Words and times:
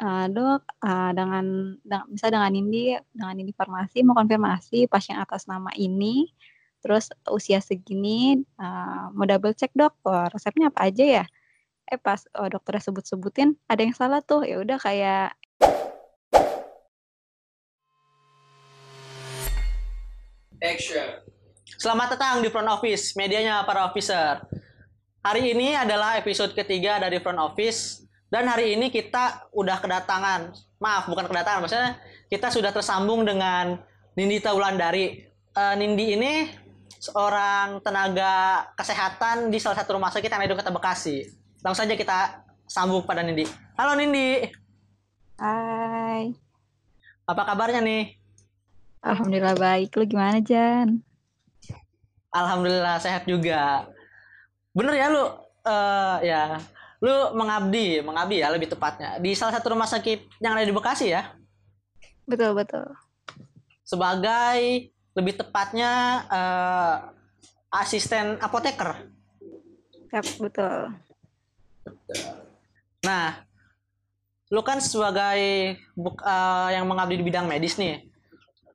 uh, 0.00 0.26
dok 0.28 0.62
uh, 0.84 1.10
dengan, 1.16 1.76
dengan 1.80 2.06
bisa 2.12 2.26
dengan 2.28 2.50
Nindi 2.52 2.96
dengan 3.12 3.34
Nindi 3.36 3.52
Farmasi 3.56 4.04
mau 4.04 4.16
konfirmasi 4.16 4.88
pasien 4.88 5.16
atas 5.16 5.48
nama 5.48 5.72
ini 5.76 6.28
terus 6.84 7.10
usia 7.32 7.58
segini 7.58 8.40
uh, 8.60 9.10
mau 9.16 9.26
double 9.26 9.56
check 9.56 9.72
dok 9.72 9.96
oh, 10.06 10.28
resepnya 10.30 10.70
apa 10.70 10.86
aja 10.86 11.04
ya 11.22 11.24
eh 11.86 11.98
pas 11.98 12.26
oh, 12.34 12.50
dokternya 12.50 12.82
sebut-sebutin 12.90 13.54
ada 13.70 13.80
yang 13.82 13.94
salah 13.94 14.20
tuh 14.22 14.42
ya 14.44 14.60
udah 14.60 14.78
kayak 14.78 15.34
Action. 20.56 21.20
Selamat 21.76 22.16
datang 22.16 22.40
di 22.40 22.48
front 22.48 22.64
office, 22.72 23.12
medianya 23.12 23.60
para 23.68 23.84
officer. 23.84 24.40
Hari 25.20 25.52
ini 25.52 25.76
adalah 25.76 26.16
episode 26.16 26.56
ketiga 26.56 26.96
dari 26.96 27.20
front 27.20 27.36
office 27.36 28.05
dan 28.26 28.44
hari 28.50 28.74
ini 28.74 28.90
kita 28.90 29.50
udah 29.54 29.78
kedatangan, 29.78 30.50
maaf 30.82 31.06
bukan 31.06 31.30
kedatangan, 31.30 31.62
maksudnya 31.62 31.94
kita 32.26 32.50
sudah 32.50 32.74
tersambung 32.74 33.22
dengan 33.22 33.78
Nindi 34.18 34.42
Taulandari. 34.42 35.30
Uh, 35.56 35.78
Nindi 35.78 36.18
ini 36.18 36.50
seorang 36.98 37.78
tenaga 37.86 38.66
kesehatan 38.74 39.48
di 39.54 39.62
salah 39.62 39.78
satu 39.78 39.94
rumah 39.94 40.10
sakit 40.10 40.26
yang 40.26 40.42
ada 40.42 40.52
di 40.52 40.58
Kota 40.58 40.74
Bekasi. 40.74 41.22
Langsung 41.62 41.86
saja 41.86 41.94
kita 41.94 42.18
sambung 42.66 43.06
pada 43.06 43.22
Nindi. 43.22 43.46
Halo 43.78 43.94
Nindi. 43.94 44.42
Hai. 45.38 46.34
Apa 47.30 47.42
kabarnya 47.46 47.78
nih? 47.78 48.18
Alhamdulillah 49.06 49.54
baik. 49.54 49.94
Lu 49.94 50.04
gimana, 50.08 50.42
Jan? 50.42 50.98
Alhamdulillah 52.34 52.98
sehat 52.98 53.22
juga. 53.24 53.86
Bener 54.74 54.92
ya 54.98 55.06
lu 55.08 55.24
uh, 55.24 56.18
ya 56.20 56.60
lu 57.02 57.36
mengabdi, 57.36 58.00
mengabdi 58.00 58.40
ya 58.40 58.48
lebih 58.48 58.72
tepatnya 58.72 59.20
di 59.20 59.36
salah 59.36 59.56
satu 59.56 59.76
rumah 59.76 59.88
sakit 59.88 60.40
yang 60.40 60.56
ada 60.56 60.64
di 60.64 60.74
Bekasi 60.74 61.12
ya? 61.12 61.36
Betul, 62.24 62.56
betul. 62.56 62.86
Sebagai 63.86 64.90
lebih 65.16 65.34
tepatnya 65.38 66.24
uh, 66.28 66.96
asisten 67.80 68.40
apoteker. 68.40 69.08
Yap, 70.12 70.26
betul. 70.40 70.96
Nah, 73.04 73.46
lu 74.50 74.62
kan 74.62 74.78
sebagai 74.78 75.74
uh, 75.98 76.70
yang 76.70 76.86
mengabdi 76.86 77.18
di 77.18 77.24
bidang 77.26 77.50
medis 77.50 77.74
nih 77.78 78.06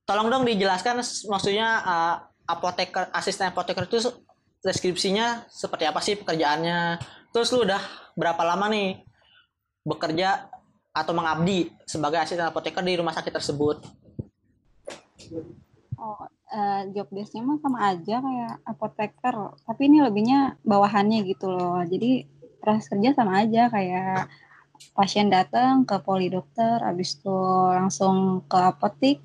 tolong 0.04 0.28
dong 0.28 0.44
dijelaskan 0.44 1.00
maksudnya 1.32 1.80
uh, 1.88 2.16
apoteker 2.44 3.08
asisten 3.16 3.48
apoteker 3.48 3.88
itu 3.88 4.12
deskripsinya 4.60 5.48
seperti 5.48 5.88
apa 5.88 6.04
sih 6.04 6.20
pekerjaannya 6.20 7.00
terus 7.32 7.52
lu 7.56 7.64
udah 7.64 7.82
berapa 8.16 8.44
lama 8.44 8.68
nih 8.72 9.04
bekerja 9.88 10.52
atau 10.92 11.16
mengabdi 11.16 11.72
sebagai 11.88 12.20
asisten 12.20 12.44
apoteker 12.44 12.84
di 12.84 13.00
rumah 13.00 13.16
sakit 13.16 13.32
tersebut? 13.32 13.80
Oh 15.96 16.28
uh, 16.52 16.82
job 16.92 17.08
desknya 17.10 17.42
mah 17.48 17.58
sama 17.64 17.80
aja 17.96 18.20
kayak 18.20 18.54
apoteker 18.68 19.36
tapi 19.64 19.82
ini 19.88 20.04
lebihnya 20.04 20.60
bawahannya 20.68 21.24
gitu 21.26 21.48
loh. 21.48 21.82
Jadi 21.88 22.28
proses 22.60 22.92
kerja 22.92 23.16
sama 23.16 23.42
aja 23.42 23.72
kayak 23.72 24.30
pasien 24.94 25.30
datang 25.30 25.86
ke 25.86 25.96
poli 26.02 26.28
dokter 26.28 26.82
habis 26.82 27.18
itu 27.18 27.38
langsung 27.70 28.46
ke 28.50 28.58
apotik 28.58 29.18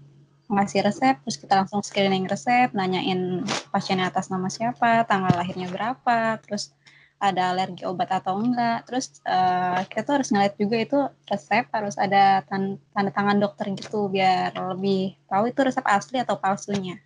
ngasih 0.47 0.85
resep 0.87 1.17
terus 1.27 1.37
kita 1.41 1.65
langsung 1.65 1.83
screening 1.83 2.29
resep 2.31 2.71
nanyain 2.71 3.43
pasiennya 3.75 4.07
atas 4.07 4.31
nama 4.31 4.47
siapa 4.47 5.03
tanggal 5.09 5.33
lahirnya 5.35 5.67
berapa 5.67 6.39
terus 6.45 6.71
ada 7.17 7.53
alergi 7.53 7.83
obat 7.89 8.13
atau 8.13 8.37
enggak. 8.37 8.85
Terus 8.89 9.21
uh, 9.25 9.81
kita 9.89 10.03
tuh 10.05 10.15
harus 10.21 10.29
ngeliat 10.33 10.55
juga 10.61 10.77
itu 10.77 10.99
resep 11.29 11.65
harus 11.73 11.97
ada 11.97 12.45
tan 12.45 12.77
tanda 12.93 13.11
tangan 13.13 13.39
dokter 13.41 13.73
gitu 13.73 14.13
biar 14.13 14.53
lebih 14.77 15.17
tahu 15.29 15.49
itu 15.49 15.61
resep 15.65 15.85
asli 15.85 16.21
atau 16.21 16.37
palsunya. 16.37 17.01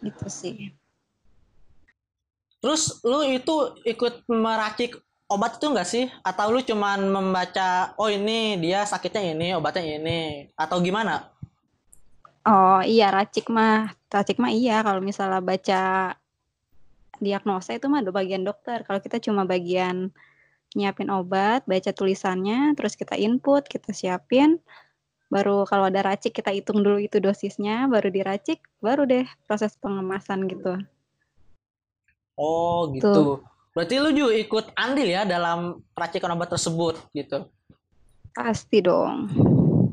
Gitu 0.00 0.26
sih. 0.28 0.72
Terus 2.58 3.00
lu 3.06 3.22
itu 3.22 3.78
ikut 3.86 4.26
meracik 4.26 4.98
obat 5.30 5.56
itu 5.56 5.66
enggak 5.70 5.88
sih? 5.88 6.04
Atau 6.26 6.52
lu 6.52 6.60
cuman 6.60 7.00
membaca 7.08 7.94
oh 7.96 8.10
ini 8.10 8.58
dia 8.60 8.84
sakitnya 8.84 9.32
ini 9.36 9.48
obatnya 9.54 9.98
ini 9.98 10.50
atau 10.58 10.80
gimana? 10.82 11.32
Oh 12.48 12.80
iya 12.80 13.12
racik 13.12 13.52
mah, 13.52 13.92
racik 14.08 14.40
mah 14.40 14.48
iya 14.48 14.80
kalau 14.80 15.04
misalnya 15.04 15.44
baca 15.44 16.16
diagnosa 17.18 17.74
itu 17.76 17.86
mah 17.90 18.02
bagian 18.08 18.42
dokter. 18.42 18.82
Kalau 18.86 19.02
kita 19.02 19.18
cuma 19.18 19.44
bagian 19.44 20.10
nyiapin 20.76 21.08
obat, 21.08 21.64
baca 21.64 21.90
tulisannya, 21.92 22.76
terus 22.76 22.94
kita 22.94 23.16
input, 23.16 23.64
kita 23.64 23.94
siapin, 23.96 24.60
baru 25.32 25.64
kalau 25.68 25.88
ada 25.88 26.00
racik 26.04 26.36
kita 26.36 26.52
hitung 26.52 26.80
dulu 26.84 27.00
itu 27.00 27.20
dosisnya, 27.20 27.88
baru 27.88 28.08
diracik, 28.12 28.60
baru 28.80 29.04
deh 29.08 29.24
proses 29.48 29.76
pengemasan 29.80 30.48
gitu. 30.48 30.76
Oh 32.36 32.92
gitu. 32.92 33.08
Tuh. 33.12 33.36
Berarti 33.76 33.94
lu 34.02 34.10
juga 34.10 34.32
ikut 34.34 34.64
andil 34.74 35.08
ya 35.08 35.22
dalam 35.22 35.78
racikan 35.94 36.34
obat 36.34 36.50
tersebut 36.50 36.98
gitu? 37.14 37.46
Pasti 38.34 38.82
dong. 38.82 39.30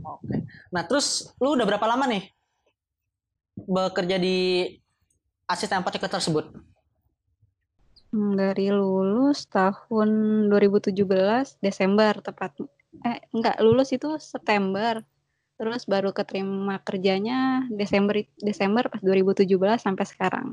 Oke. 0.02 0.46
Nah 0.74 0.84
terus 0.86 1.30
lu 1.38 1.54
udah 1.54 1.66
berapa 1.66 1.86
lama 1.86 2.06
nih 2.10 2.24
bekerja 3.56 4.18
di 4.20 4.68
asisten 5.48 5.80
apoteker 5.80 6.10
tersebut? 6.10 6.52
Hmm, 8.16 8.40
dari 8.40 8.72
lulus 8.72 9.44
tahun 9.52 10.10
2017 10.48 10.96
Desember 11.60 12.16
tepat 12.24 12.56
eh 13.04 13.20
enggak 13.36 13.60
lulus 13.60 13.92
itu 13.92 14.16
September. 14.24 15.04
Terus 15.60 15.84
baru 15.84 16.16
keterima 16.16 16.80
kerjanya 16.80 17.68
Desember 17.68 18.24
Desember 18.40 18.88
pas 18.88 19.04
2017 19.04 19.52
sampai 19.84 20.06
sekarang. 20.08 20.48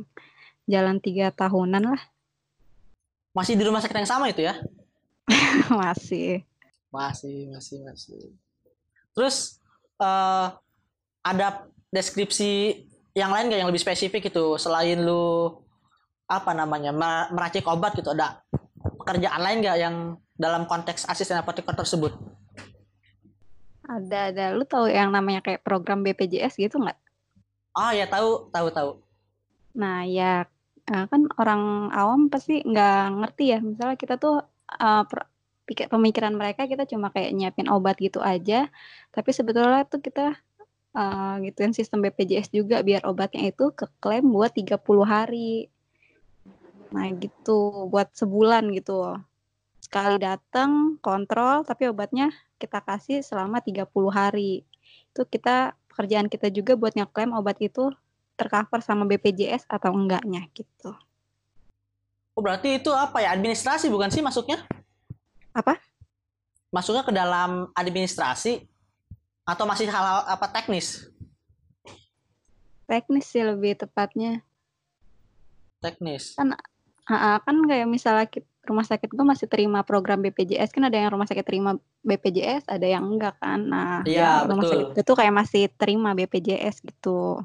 Jalan 0.66 0.98
tiga 0.98 1.30
tahunan 1.30 1.86
lah. 1.86 2.02
Masih 3.30 3.54
di 3.54 3.62
rumah 3.62 3.78
sakit 3.78 3.94
yang 3.94 4.10
sama 4.10 4.26
itu 4.26 4.42
ya? 4.42 4.58
Masih. 5.70 6.42
Masih 6.90 7.46
masih 7.54 7.78
masih. 7.86 8.34
Terus 9.14 9.62
uh, 10.02 10.50
ada 11.22 11.70
deskripsi 11.94 12.84
yang 13.14 13.30
lain 13.30 13.48
gak 13.48 13.60
yang 13.62 13.70
lebih 13.70 13.80
spesifik 13.80 14.28
itu 14.28 14.58
selain 14.58 14.98
lu 14.98 15.62
apa 16.40 16.56
namanya 16.56 16.94
meracik 17.28 17.68
obat 17.68 17.92
gitu 17.98 18.16
ada 18.16 18.40
pekerjaan 18.80 19.42
lain 19.42 19.60
gak 19.60 19.78
yang 19.78 19.96
dalam 20.38 20.64
konteks 20.64 21.04
asisten 21.06 21.36
apoteker 21.36 21.76
tersebut? 21.76 22.16
Ada 23.86 24.32
ada. 24.32 24.44
Lu 24.56 24.64
tahu 24.64 24.88
yang 24.88 25.12
namanya 25.12 25.44
kayak 25.44 25.60
program 25.66 26.00
BPJS 26.06 26.56
gitu 26.56 26.80
nggak? 26.80 26.96
Oh 27.76 27.92
ya 27.92 28.08
tahu 28.08 28.48
tahu 28.48 28.68
tahu. 28.72 28.90
Nah 29.76 30.06
ya 30.08 30.48
eh, 30.88 31.04
kan 31.10 31.28
orang 31.36 31.92
awam 31.92 32.32
pasti 32.32 32.64
nggak 32.64 33.20
ngerti 33.20 33.44
ya. 33.52 33.58
Misalnya 33.60 33.96
kita 33.98 34.16
tuh 34.16 34.40
uh, 34.80 35.04
pemikiran 35.66 36.34
mereka 36.34 36.66
kita 36.66 36.88
cuma 36.88 37.12
kayak 37.12 37.34
nyiapin 37.36 37.68
obat 37.68 37.98
gitu 38.00 38.22
aja. 38.22 38.70
Tapi 39.12 39.30
sebetulnya 39.34 39.84
tuh 39.84 40.00
kita 40.00 40.40
uh, 40.96 41.36
gituin 41.42 41.74
sistem 41.76 42.04
BPJS 42.06 42.54
juga 42.54 42.80
biar 42.80 43.04
obatnya 43.04 43.50
itu 43.50 43.72
keklaim 43.74 44.30
buat 44.30 44.54
30 44.54 44.78
hari. 45.04 45.68
Nah 46.92 47.08
gitu, 47.16 47.88
buat 47.88 48.12
sebulan 48.12 48.68
gitu. 48.76 49.16
Sekali 49.80 50.20
datang, 50.20 51.00
kontrol, 51.00 51.64
tapi 51.64 51.88
obatnya 51.88 52.30
kita 52.60 52.84
kasih 52.84 53.24
selama 53.24 53.64
30 53.64 53.88
hari. 54.12 54.62
Itu 55.10 55.24
kita, 55.26 55.74
pekerjaan 55.88 56.28
kita 56.28 56.52
juga 56.52 56.76
buat 56.76 56.92
ngeklaim 56.96 57.32
obat 57.36 57.58
itu 57.60 57.92
tercover 58.36 58.80
sama 58.80 59.04
BPJS 59.08 59.68
atau 59.68 59.92
enggaknya 59.92 60.48
gitu. 60.56 60.96
Oh 62.32 62.40
berarti 62.40 62.80
itu 62.80 62.88
apa 62.92 63.20
ya, 63.20 63.36
administrasi 63.36 63.92
bukan 63.92 64.08
sih 64.08 64.24
masuknya? 64.24 64.64
Apa? 65.52 65.76
Masuknya 66.72 67.04
ke 67.04 67.12
dalam 67.12 67.68
administrasi 67.76 68.64
atau 69.44 69.68
masih 69.68 69.92
hal, 69.92 70.24
apa 70.24 70.48
teknis? 70.48 71.12
Teknis 72.88 73.28
sih 73.28 73.44
lebih 73.44 73.76
tepatnya. 73.76 74.40
Teknis. 75.84 76.32
Kan 76.40 76.56
uh, 77.10 77.38
kan 77.42 77.56
kayak 77.66 77.88
misalnya 77.88 78.26
rumah 78.62 78.86
sakit 78.86 79.10
gue 79.10 79.26
masih 79.26 79.50
terima 79.50 79.82
program 79.82 80.22
BPJS 80.22 80.70
kan 80.70 80.86
ada 80.86 80.94
yang 80.94 81.10
rumah 81.10 81.26
sakit 81.26 81.42
terima 81.42 81.74
BPJS 82.06 82.70
ada 82.70 82.86
yang 82.86 83.02
enggak 83.10 83.34
kan? 83.42 83.58
Nah 83.58 84.06
ya, 84.06 84.46
rumah 84.46 84.62
betul. 84.62 84.70
sakit 84.70 85.02
itu 85.02 85.12
kayak 85.18 85.34
masih 85.34 85.62
terima 85.74 86.14
BPJS 86.14 86.82
gitu. 86.86 87.42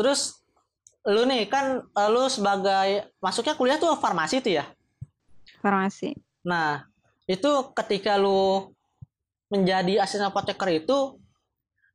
Terus 0.00 0.40
lu 1.04 1.28
nih 1.28 1.44
kan 1.48 1.84
eh, 1.84 2.08
lu 2.08 2.24
sebagai 2.32 3.12
masuknya 3.20 3.56
kuliah 3.56 3.76
tuh 3.76 3.92
farmasi 4.00 4.40
tuh 4.40 4.60
ya? 4.60 4.64
Farmasi. 5.60 6.16
Nah 6.48 6.88
itu 7.28 7.50
ketika 7.76 8.16
lu 8.16 8.72
menjadi 9.52 10.00
asisten 10.00 10.24
apoteker 10.24 10.72
itu 10.72 11.20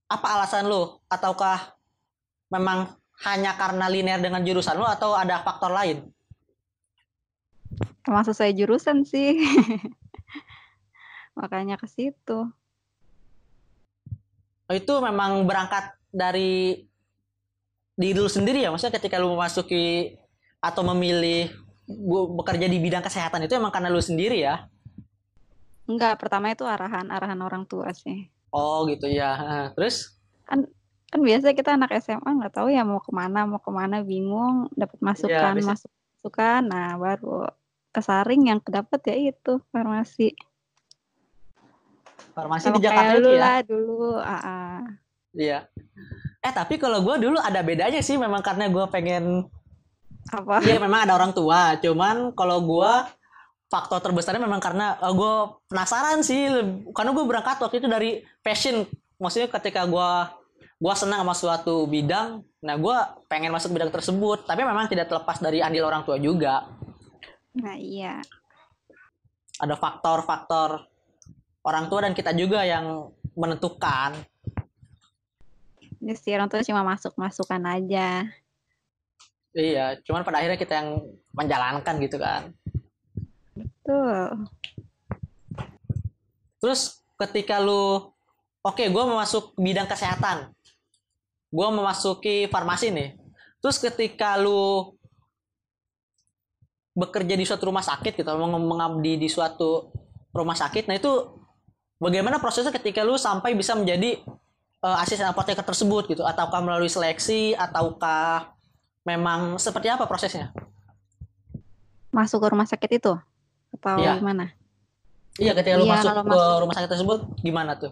apa 0.06 0.38
alasan 0.38 0.70
lo 0.70 1.02
ataukah 1.10 1.74
memang 2.54 2.94
hanya 3.24 3.56
karena 3.56 3.88
linear 3.88 4.20
dengan 4.20 4.44
jurusan 4.44 4.76
lo 4.76 4.84
atau 4.84 5.16
ada 5.16 5.40
faktor 5.40 5.72
lain? 5.72 6.04
Emang 8.06 8.28
sesuai 8.28 8.52
jurusan 8.54 9.08
sih. 9.08 9.40
makanya 11.40 11.76
ke 11.76 11.86
situ. 11.86 12.48
Oh, 14.66 14.74
itu 14.74 14.94
memang 14.98 15.46
berangkat 15.46 15.94
dari 16.10 16.82
diri 17.94 18.18
lu 18.18 18.32
sendiri 18.32 18.66
ya? 18.66 18.74
Maksudnya 18.74 18.98
ketika 18.98 19.22
lu 19.22 19.38
memasuki 19.38 20.18
atau 20.58 20.82
memilih 20.82 21.54
bekerja 22.42 22.66
di 22.66 22.82
bidang 22.82 23.06
kesehatan 23.06 23.46
itu 23.46 23.54
emang 23.54 23.70
karena 23.70 23.94
lu 23.94 24.02
sendiri 24.02 24.42
ya? 24.42 24.66
Enggak, 25.86 26.18
pertama 26.18 26.50
itu 26.50 26.66
arahan 26.66 27.14
arahan 27.14 27.38
orang 27.46 27.70
tua 27.70 27.94
sih. 27.94 28.26
Oh 28.50 28.90
gitu 28.90 29.06
ya. 29.06 29.70
Terus? 29.78 30.18
Kan 30.50 30.66
kan 31.16 31.24
biasa 31.24 31.56
kita 31.56 31.80
anak 31.80 31.96
SMA 32.04 32.28
nggak 32.28 32.60
tahu 32.60 32.68
ya 32.68 32.84
mau 32.84 33.00
ke 33.00 33.08
mana 33.16 33.48
mau 33.48 33.64
ke 33.64 33.72
mana 33.72 34.04
bingung 34.04 34.68
dapat 34.76 35.00
masukan 35.00 35.56
ya, 35.56 35.64
masuk 35.64 35.88
masukan 35.88 36.62
nah 36.68 37.00
baru 37.00 37.48
kesaring 37.96 38.52
yang 38.52 38.60
kedapat 38.60 39.00
ya 39.08 39.16
itu 39.32 39.64
farmasi. 39.72 40.36
Farmasi 42.36 42.68
di 42.76 42.84
Jakarta 42.84 43.16
itu 43.16 43.32
ya? 43.32 43.40
lah 43.40 43.58
dulu. 43.64 44.20
Uh, 44.20 44.84
Iya. 45.36 45.68
Eh 46.40 46.54
tapi 46.56 46.80
kalau 46.80 47.04
gue 47.04 47.28
dulu 47.28 47.36
ada 47.40 47.60
bedanya 47.60 48.00
sih 48.00 48.16
memang 48.16 48.40
karena 48.40 48.72
gue 48.72 48.88
pengen 48.88 49.44
apa? 50.32 50.64
Iya 50.64 50.80
memang 50.80 51.08
ada 51.08 51.16
orang 51.16 51.36
tua. 51.36 51.76
Cuman 51.80 52.32
kalau 52.36 52.64
gue 52.64 52.92
faktor 53.68 54.00
terbesarnya 54.00 54.40
memang 54.40 54.64
karena 54.64 54.96
uh, 55.00 55.12
eh, 55.12 55.14
gue 55.16 55.34
penasaran 55.68 56.24
sih 56.24 56.48
karena 56.96 57.12
gue 57.12 57.26
berangkat 57.28 57.60
waktu 57.60 57.84
itu 57.84 57.88
dari 57.92 58.12
passion 58.40 58.88
maksudnya 59.20 59.52
ketika 59.52 59.84
gue 59.84 60.10
gue 60.76 60.94
senang 60.96 61.24
sama 61.24 61.36
suatu 61.36 61.88
bidang 61.88 62.44
nah 62.60 62.76
gue 62.76 62.98
pengen 63.32 63.52
masuk 63.52 63.72
bidang 63.72 63.92
tersebut 63.94 64.44
tapi 64.44 64.62
memang 64.66 64.92
tidak 64.92 65.08
terlepas 65.08 65.40
dari 65.40 65.64
andil 65.64 65.88
orang 65.88 66.04
tua 66.04 66.20
juga 66.20 66.68
nah 67.56 67.76
iya 67.80 68.20
ada 69.60 69.76
faktor-faktor 69.80 70.84
orang 71.66 71.90
tua 71.90 72.06
dan 72.06 72.14
kita 72.14 72.32
juga 72.38 72.62
yang 72.64 73.10
menentukan. 73.34 74.14
Ya 76.00 76.14
sih 76.14 76.38
orang 76.38 76.48
tua 76.48 76.62
cuma 76.62 76.86
masuk 76.86 77.18
masukan 77.18 77.62
aja. 77.66 78.30
Iya, 79.56 79.98
cuman 80.04 80.28
pada 80.28 80.44
akhirnya 80.44 80.60
kita 80.60 80.74
yang 80.84 80.90
menjalankan 81.32 81.96
gitu 82.04 82.20
kan. 82.20 82.52
Betul. 83.56 84.52
Terus 86.60 87.00
ketika 87.16 87.64
lu, 87.64 88.12
oke, 88.62 88.76
okay, 88.76 88.92
gue 88.92 89.04
mau 89.08 89.18
masuk 89.24 89.56
bidang 89.56 89.88
kesehatan, 89.88 90.52
gue 91.56 91.68
memasuki 91.72 92.52
farmasi 92.52 92.92
nih. 92.92 93.10
Terus 93.64 93.80
ketika 93.80 94.36
lu 94.36 94.92
bekerja 96.92 97.36
di 97.40 97.48
suatu 97.48 97.72
rumah 97.72 97.84
sakit 97.84 98.12
gitu, 98.20 98.30
mengabdi 98.36 99.16
di 99.16 99.32
suatu 99.32 99.92
rumah 100.36 100.56
sakit, 100.56 100.92
nah 100.92 100.96
itu 101.00 101.12
bagaimana 102.00 102.44
prosesnya 102.44 102.76
ketika 102.76 103.08
lu 103.08 103.16
sampai 103.16 103.56
bisa 103.56 103.72
menjadi 103.72 104.20
uh, 104.84 105.00
asisten 105.00 105.28
apoteker 105.28 105.64
tersebut 105.64 106.12
gitu? 106.12 106.24
Ataukah 106.28 106.60
melalui 106.60 106.92
seleksi 106.92 107.56
ataukah 107.56 108.52
memang 109.08 109.56
seperti 109.56 109.88
apa 109.88 110.04
prosesnya? 110.08 110.52
Masuk 112.12 112.44
ke 112.44 112.48
rumah 112.52 112.68
sakit 112.68 112.90
itu? 113.00 113.14
Atau 113.76 114.00
ya. 114.00 114.20
gimana? 114.20 114.52
Iya 115.36 115.52
ketika 115.52 115.76
lu 115.76 115.88
iya, 115.88 116.00
masuk 116.00 116.12
ke 116.16 116.24
masuk... 116.32 116.60
rumah 116.64 116.76
sakit 116.80 116.90
tersebut 116.96 117.20
gimana 117.44 117.76
tuh 117.76 117.92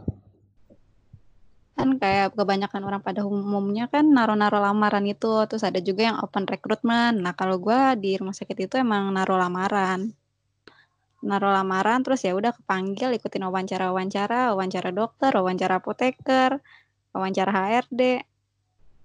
kan 1.74 1.98
kayak 1.98 2.38
kebanyakan 2.38 2.82
orang 2.86 3.02
pada 3.02 3.26
umumnya 3.26 3.90
kan 3.90 4.06
naruh-naruh 4.06 4.62
lamaran 4.62 5.06
itu. 5.10 5.46
Terus 5.50 5.66
ada 5.66 5.82
juga 5.82 6.14
yang 6.14 6.18
open 6.22 6.46
recruitment. 6.46 7.18
Nah 7.20 7.34
kalau 7.34 7.58
gue 7.58 7.80
di 7.98 8.18
rumah 8.18 8.34
sakit 8.34 8.70
itu 8.70 8.76
emang 8.78 9.10
naruh 9.10 9.42
lamaran. 9.42 10.14
Naruh 11.26 11.52
lamaran 11.52 12.06
terus 12.06 12.22
ya 12.22 12.38
udah 12.38 12.54
kepanggil 12.54 13.16
ikutin 13.18 13.48
wawancara 13.48 13.90
wawancara 13.90 14.54
wawancara 14.54 14.90
dokter 14.94 15.32
wawancara 15.34 15.80
apoteker 15.82 16.62
wawancara 17.16 17.50
HRD 17.50 18.22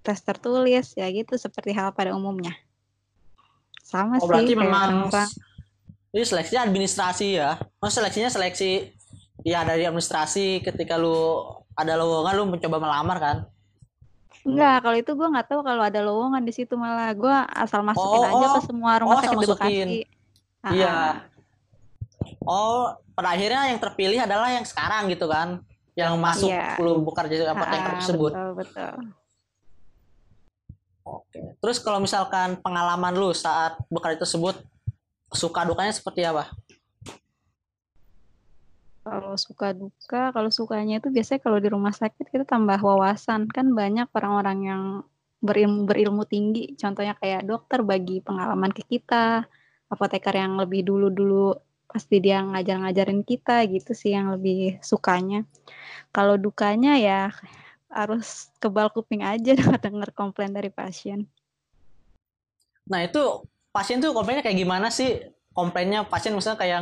tes 0.03 0.19
tertulis 0.25 0.97
ya 0.97 1.07
gitu 1.09 1.35
seperti 1.41 1.73
hal 1.73 1.97
pada 1.97 2.13
umumnya. 2.13 2.53
Sama 3.81 4.21
oh, 4.21 4.27
sih 4.27 4.29
berarti 4.29 4.53
memang 4.53 5.09
orang 5.09 5.31
ini 6.09 6.25
seleksinya 6.25 6.65
administrasi 6.65 7.29
ya? 7.37 7.61
Oh 7.85 7.93
seleksinya 7.93 8.33
seleksi 8.33 8.89
ya 9.45 9.63
dari 9.63 9.85
administrasi 9.85 10.65
ketika 10.65 10.97
lu 10.97 11.45
ada 11.79 11.95
lowongan 11.95 12.33
lu 12.35 12.45
mencoba 12.51 12.77
melamar 12.83 13.19
kan? 13.23 13.37
Enggak, 14.43 14.77
kalau 14.83 14.97
itu 14.99 15.11
gue 15.15 15.29
nggak 15.31 15.47
tahu 15.47 15.61
kalau 15.63 15.83
ada 15.87 16.01
lowongan 16.03 16.43
di 16.43 16.51
situ 16.51 16.75
malah. 16.75 17.15
Gue 17.15 17.37
asal 17.55 17.87
masukin 17.87 18.19
oh, 18.19 18.27
aja 18.27 18.47
ke 18.59 18.61
semua 18.67 18.93
rumah 18.99 19.15
oh, 19.15 19.23
sakit 19.23 19.39
di 19.39 19.47
Bekasi. 19.47 20.01
Iya, 20.75 21.23
oh 22.43 22.99
pada 23.15 23.39
akhirnya 23.39 23.71
yang 23.71 23.79
terpilih 23.79 24.19
adalah 24.19 24.51
yang 24.51 24.67
sekarang 24.67 25.07
gitu 25.07 25.31
kan? 25.31 25.63
Yang 25.95 26.13
masuk 26.19 26.51
yeah. 26.51 26.75
belum 26.79 27.07
bekerja 27.07 27.55
apoteker 27.55 27.93
tersebut. 28.03 28.33
betul 28.35 28.51
betul. 28.59 28.95
Oke. 31.09 31.41
Terus 31.63 31.79
kalau 31.81 32.03
misalkan 32.03 32.59
pengalaman 32.61 33.15
lu 33.17 33.31
saat 33.33 33.79
bekerja 33.89 34.23
tersebut 34.27 34.61
suka 35.33 35.65
dukanya 35.65 35.95
seperti 35.95 36.25
apa 36.25 36.53
kalau 39.09 39.35
suka 39.41 39.73
duka 39.73 40.31
kalau 40.37 40.51
sukanya 40.53 41.01
itu 41.01 41.09
biasanya 41.09 41.41
kalau 41.41 41.59
di 41.59 41.69
rumah 41.73 41.93
sakit 41.97 42.29
kita 42.29 42.45
tambah 42.45 42.79
wawasan 42.79 43.49
kan 43.49 43.73
banyak 43.73 44.07
orang-orang 44.13 44.59
yang 44.65 44.83
berilmu 45.41 45.89
berilmu 45.89 46.23
tinggi 46.29 46.77
contohnya 46.77 47.17
kayak 47.17 47.49
dokter 47.49 47.81
bagi 47.81 48.21
pengalaman 48.21 48.71
ke 48.75 48.85
kita 48.85 49.49
apoteker 49.89 50.37
yang 50.37 50.61
lebih 50.61 50.85
dulu 50.85 51.09
dulu 51.09 51.57
pasti 51.89 52.21
dia 52.21 52.45
ngajar-ngajarin 52.45 53.25
kita 53.25 53.65
gitu 53.73 53.97
sih 53.97 54.13
yang 54.13 54.37
lebih 54.37 54.77
sukanya. 54.85 55.49
Kalau 56.13 56.37
dukanya 56.37 57.01
ya 57.01 57.33
harus 57.89 58.53
kebal 58.61 58.93
kuping 58.93 59.25
aja 59.25 59.57
denger 59.85 60.13
komplain 60.13 60.53
dari 60.53 60.69
pasien. 60.69 61.25
Nah 62.85 63.01
itu 63.09 63.41
pasien 63.73 64.05
tuh 64.05 64.13
komplainnya 64.13 64.45
kayak 64.45 64.61
gimana 64.61 64.93
sih? 64.93 65.33
Komplainnya 65.57 66.05
pasien 66.05 66.37
misalnya 66.37 66.61
kayak 66.61 66.79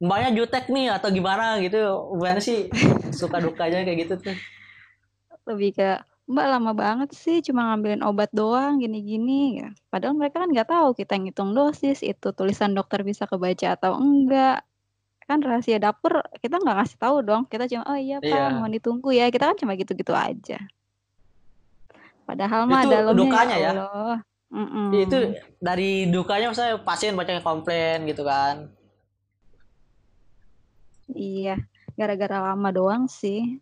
mbaknya 0.00 0.30
jutek 0.32 0.72
nih 0.72 0.96
atau 0.96 1.12
gimana 1.12 1.60
gitu. 1.60 1.78
Gimana 2.16 2.40
sih 2.40 2.72
suka 3.12 3.38
dukanya 3.38 3.84
kayak 3.84 4.08
gitu 4.08 4.14
tuh? 4.18 4.36
Lebih 5.44 5.76
ke 5.76 5.88
Mbak 6.30 6.46
lama 6.46 6.72
banget 6.78 7.10
sih 7.10 7.42
cuma 7.42 7.74
ngambilin 7.74 8.06
obat 8.06 8.30
doang 8.30 8.78
gini-gini 8.78 9.66
ya. 9.66 9.74
Padahal 9.90 10.14
mereka 10.14 10.46
kan 10.46 10.54
nggak 10.54 10.70
tahu 10.70 10.94
kita 10.94 11.18
ngitung 11.18 11.58
dosis 11.58 12.06
itu 12.06 12.30
tulisan 12.30 12.70
dokter 12.70 13.02
bisa 13.02 13.26
kebaca 13.26 13.74
atau 13.74 13.98
enggak. 13.98 14.62
Kan 15.26 15.42
rahasia 15.42 15.82
dapur 15.82 16.22
kita 16.38 16.62
nggak 16.62 16.76
ngasih 16.78 16.98
tahu 17.02 17.26
dong. 17.26 17.50
Kita 17.50 17.66
cuma 17.66 17.82
oh 17.90 17.98
iya 17.98 18.22
Pak 18.22 18.30
iya. 18.30 18.54
mau 18.54 18.70
ditunggu 18.70 19.10
ya. 19.10 19.26
Kita 19.26 19.50
kan 19.50 19.58
cuma 19.58 19.74
gitu-gitu 19.74 20.14
aja. 20.14 20.62
Padahal 22.22 22.62
mah 22.70 22.86
ada 22.86 23.10
dukanya 23.10 23.56
ya. 23.58 23.70
Allah. 23.74 24.22
Mm 24.54 24.66
-mm. 24.70 24.86
Itu 25.02 25.18
dari 25.58 26.06
dukanya 26.14 26.54
saya 26.54 26.78
pasien 26.78 27.18
baca 27.18 27.42
komplain 27.42 28.06
gitu 28.06 28.22
kan. 28.22 28.70
Iya, 31.14 31.58
gara-gara 31.98 32.52
lama 32.52 32.68
doang 32.70 33.04
sih. 33.10 33.58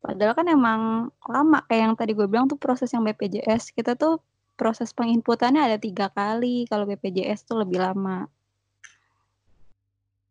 Padahal 0.00 0.32
kan 0.32 0.48
emang 0.48 1.12
lama 1.28 1.58
kayak 1.68 1.82
yang 1.84 1.94
tadi 1.96 2.12
gue 2.16 2.24
bilang 2.24 2.48
tuh 2.48 2.56
proses 2.56 2.88
yang 2.96 3.04
BPJS 3.04 3.76
kita 3.76 3.92
tuh 4.00 4.16
proses 4.56 4.92
penginputannya 4.96 5.60
ada 5.60 5.76
tiga 5.76 6.08
kali 6.08 6.64
kalau 6.68 6.88
BPJS 6.88 7.44
tuh 7.44 7.60
lebih 7.60 7.80
lama. 7.84 8.24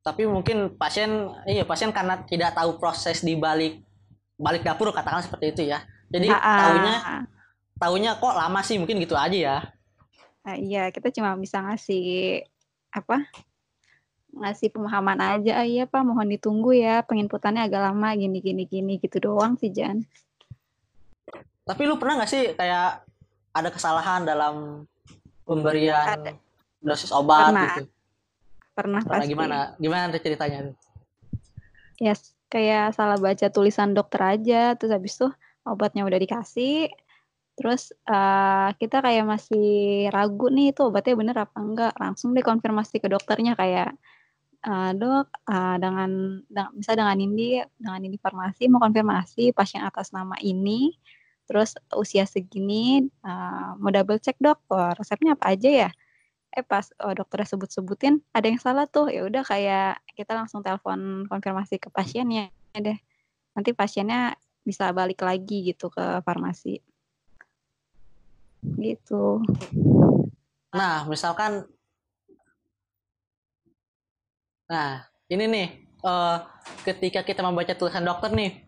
Tapi 0.02 0.26
mungkin 0.26 0.74
pasien 0.74 1.30
iya 1.46 1.62
pasien 1.70 1.94
karena 1.94 2.18
tidak 2.26 2.58
tahu 2.58 2.82
proses 2.82 3.22
di 3.22 3.38
balik 3.38 3.86
balik 4.42 4.66
dapur 4.66 4.90
katakan 4.90 5.22
seperti 5.22 5.54
itu 5.54 5.62
ya. 5.70 5.86
Jadi 6.10 6.34
Aa. 6.34 6.58
tahunya 6.58 6.96
tahunya 7.78 8.12
kok 8.18 8.34
lama 8.34 8.60
sih 8.66 8.82
mungkin 8.82 8.98
gitu 8.98 9.14
aja 9.14 9.38
ya. 9.38 9.58
Nah, 10.50 10.58
iya 10.58 10.90
kita 10.90 11.14
cuma 11.14 11.38
bisa 11.38 11.62
ngasih 11.62 12.42
apa 12.90 13.22
ngasih 14.39 14.72
pemahaman 14.72 15.19
aja, 15.19 15.60
ah, 15.62 15.67
iya 15.67 15.84
Pak 15.86 16.01
mohon 16.01 16.31
ditunggu 16.31 16.74
ya, 16.74 17.03
penginputannya 17.03 17.67
agak 17.67 17.91
lama 17.91 18.10
gini 18.15 18.39
gini 18.39 18.63
gini 18.65 18.98
gitu 18.98 19.19
doang 19.19 19.60
sih 19.60 19.69
Jan. 19.69 20.03
Tapi 21.67 21.81
lu 21.86 22.01
pernah 22.01 22.24
nggak 22.24 22.31
sih 22.31 22.43
kayak 22.58 23.05
ada 23.53 23.69
kesalahan 23.69 24.25
dalam 24.25 24.86
pemberian 25.46 26.17
ada. 26.22 26.31
dosis 26.81 27.13
obat 27.13 27.53
pernah. 27.53 27.65
gitu? 27.67 27.84
Pernah, 28.74 29.01
pernah 29.03 29.22
pasti. 29.22 29.31
gimana? 29.31 29.58
Gimana 29.77 30.17
ceritanya? 30.17 30.60
Ya 32.00 32.15
yes, 32.15 32.34
kayak 32.48 32.96
salah 32.96 33.19
baca 33.19 33.48
tulisan 33.51 33.91
dokter 33.91 34.22
aja, 34.24 34.74
terus 34.79 34.91
habis 34.96 35.19
itu 35.19 35.27
obatnya 35.67 36.08
udah 36.08 36.15
dikasih, 36.15 36.88
terus 37.60 37.91
uh, 38.08 38.72
kita 38.79 39.03
kayak 39.03 39.27
masih 39.27 40.08
ragu 40.15 40.48
nih 40.48 40.72
itu 40.72 40.88
obatnya 40.88 41.13
bener 41.19 41.38
apa 41.43 41.60
enggak, 41.60 41.93
langsung 42.00 42.31
deh 42.31 42.41
konfirmasi 42.41 43.03
ke 43.03 43.12
dokternya 43.12 43.53
kayak 43.60 43.93
uh, 44.66 44.92
"Dok, 44.96 45.28
uh, 45.48 45.75
dengan 45.80 46.42
dengan 46.48 46.72
misal 46.75 46.96
dengan 47.00 47.18
ini 47.20 47.63
dengan 47.80 48.01
ini 48.04 48.18
farmasi 48.20 48.68
mau 48.72 48.84
konfirmasi 48.84 49.56
pasien 49.56 49.84
atas 49.86 50.12
nama 50.12 50.36
ini, 50.44 50.96
terus 51.48 51.75
usia 51.96 52.25
segini, 52.28 53.08
uh, 53.24 53.75
mau 53.80 53.92
double 53.94 54.20
check 54.20 54.36
Dok, 54.42 54.60
oh, 54.72 54.92
resepnya 54.98 55.36
apa 55.38 55.56
aja 55.56 55.70
ya?" 55.88 55.92
eh 56.50 56.66
pas 56.66 56.82
oh, 57.06 57.13
dokternya 57.13 57.46
sebut-sebutin 57.56 58.25
ada 58.34 58.50
yang 58.50 58.58
salah 58.58 58.89
tuh 58.89 59.06
ya 59.13 59.22
udah 59.22 59.46
kayak 59.46 60.01
kita 60.18 60.34
langsung 60.34 60.66
telepon 60.66 61.30
konfirmasi 61.30 61.78
ke 61.78 61.94
pasiennya 61.94 62.50
deh. 62.74 62.98
Nanti 63.54 63.70
pasiennya 63.78 64.34
bisa 64.66 64.89
balik 64.94 65.22
lagi 65.22 65.66
gitu 65.70 65.94
ke 65.94 66.22
farmasi. 66.25 66.82
Gitu. 68.66 69.46
Nah 70.74 71.06
misalkan 71.06 71.70
nah 74.70 75.02
ini 75.28 75.46
nih 75.50 75.68
uh, 76.06 76.38
ketika 76.86 77.26
kita 77.26 77.42
membaca 77.44 77.74
tulisan 77.76 78.06
dokter 78.06 78.32
nih. 78.32 78.66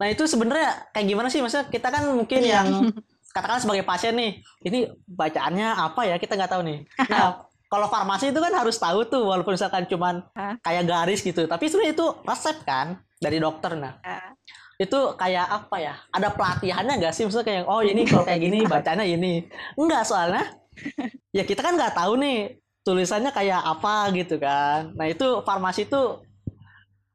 Nah 0.00 0.06
itu 0.08 0.24
sebenarnya 0.24 0.92
kayak 0.96 1.06
gimana 1.06 1.28
sih? 1.28 1.44
Maksudnya 1.44 1.68
kita 1.68 1.88
kan 1.92 2.08
mungkin 2.08 2.40
iya. 2.40 2.64
yang 2.64 2.88
katakan 3.30 3.60
sebagai 3.60 3.84
pasien 3.84 4.16
nih 4.16 4.40
ini 4.64 4.88
bacaannya 5.04 5.68
apa 5.76 6.08
ya? 6.08 6.16
Kita 6.16 6.36
nggak 6.36 6.52
tahu 6.52 6.62
nih. 6.64 6.78
Nah 7.12 7.44
kalau 7.70 7.86
farmasi 7.86 8.34
itu 8.34 8.40
kan 8.42 8.50
harus 8.50 8.82
tahu 8.82 9.06
tuh 9.06 9.22
walaupun 9.30 9.54
misalkan 9.54 9.86
cuman 9.86 10.26
kayak 10.64 10.84
garis 10.88 11.20
gitu. 11.22 11.46
Tapi 11.46 11.70
sebenarnya 11.70 11.94
itu 11.94 12.06
resep 12.26 12.56
kan 12.66 12.98
dari 13.20 13.38
dokter 13.38 13.76
nah. 13.78 13.94
Itu 14.80 15.14
kayak 15.14 15.46
apa 15.46 15.76
ya? 15.78 15.94
Ada 16.10 16.32
pelatihannya 16.32 16.98
nggak 16.98 17.14
sih? 17.14 17.28
Misalnya 17.28 17.46
kayak 17.46 17.64
oh 17.68 17.84
ini 17.84 18.08
kalau 18.08 18.24
kayak 18.24 18.40
gini 18.40 18.64
bacanya 18.72 19.04
ini. 19.04 19.44
Enggak 19.76 20.08
soalnya 20.08 20.48
ya 21.36 21.44
kita 21.44 21.60
kan 21.60 21.76
nggak 21.76 21.94
tahu 21.94 22.16
nih 22.18 22.58
tulisannya 22.84 23.30
kayak 23.32 23.60
apa 23.60 24.08
gitu 24.16 24.40
kan. 24.40 24.92
Nah 24.96 25.06
itu 25.08 25.44
farmasi 25.44 25.84
itu 25.84 26.24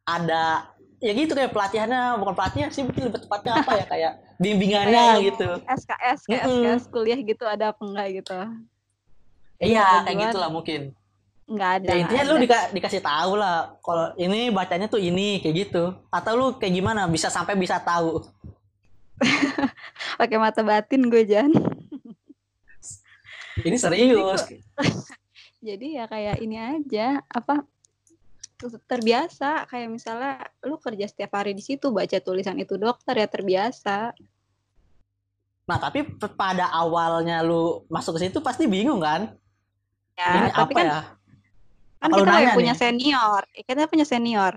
ada 0.06 0.70
ya 1.02 1.12
gitu 1.14 1.34
kayak 1.34 1.52
pelatihannya. 1.52 2.22
Bukan 2.22 2.34
pelatihan 2.38 2.70
sih 2.70 2.86
mungkin 2.86 3.10
lebih 3.10 3.26
tepatnya 3.26 3.62
apa 3.62 3.72
ya 3.78 3.86
kayak 3.90 4.12
bimbingannya 4.44 5.04
kayak 5.18 5.26
gitu. 5.34 5.50
SKS 5.66 6.20
kayak 6.30 6.44
mm 6.46 6.52
-hmm. 6.52 6.64
SKS 6.78 6.84
kuliah 6.94 7.20
gitu 7.22 7.44
ada 7.46 7.74
apa 7.74 7.82
enggak 7.82 8.08
gitu. 8.22 8.38
Iya 9.60 10.06
kayak 10.06 10.18
gitulah 10.30 10.50
mungkin. 10.52 10.82
Nggak 11.46 11.72
ada 11.78 11.88
ya 11.94 11.96
intinya 12.02 12.24
lu 12.26 12.36
dika 12.42 12.60
dikasih 12.74 13.02
tahu 13.06 13.38
lah 13.38 13.78
kalau 13.86 14.10
ini 14.18 14.50
bacanya 14.50 14.90
tuh 14.90 15.02
ini 15.02 15.42
kayak 15.42 15.70
gitu. 15.70 15.94
Atau 16.10 16.34
lu 16.38 16.48
kayak 16.58 16.74
gimana 16.78 17.10
bisa 17.10 17.30
sampai 17.34 17.58
bisa 17.58 17.82
tahu. 17.82 18.22
Pakai 20.20 20.38
mata 20.38 20.62
batin 20.62 21.08
gue 21.08 21.24
Jan. 21.24 21.52
Ini 23.56 23.80
serius 23.80 24.44
jadi 25.66 25.88
ya 26.02 26.06
kayak 26.06 26.38
ini 26.46 26.58
aja 26.62 27.26
apa 27.26 27.66
terbiasa. 28.86 29.66
Kayak 29.68 29.90
misalnya 29.90 30.34
lu 30.62 30.78
kerja 30.78 31.10
setiap 31.10 31.42
hari 31.42 31.58
di 31.58 31.64
situ 31.66 31.90
baca 31.90 32.18
tulisan 32.22 32.56
itu 32.62 32.78
dokter 32.78 33.18
ya 33.18 33.28
terbiasa. 33.28 34.14
Nah 35.66 35.78
tapi 35.82 36.06
pada 36.38 36.70
awalnya 36.70 37.42
lu 37.42 37.82
masuk 37.90 38.22
ke 38.22 38.30
situ 38.30 38.40
pasti 38.46 38.70
bingung 38.70 39.02
kan? 39.02 39.34
Ya 40.16 40.30
ini 40.46 40.50
tapi 40.54 40.74
apa 40.74 40.78
kan, 40.78 40.86
ya? 40.86 41.02
kan 41.96 42.10
kita 42.14 42.32
kayak 42.38 42.54
punya 42.54 42.74
senior 42.78 43.42
kita 43.66 43.90
punya 43.90 44.06
senior. 44.06 44.54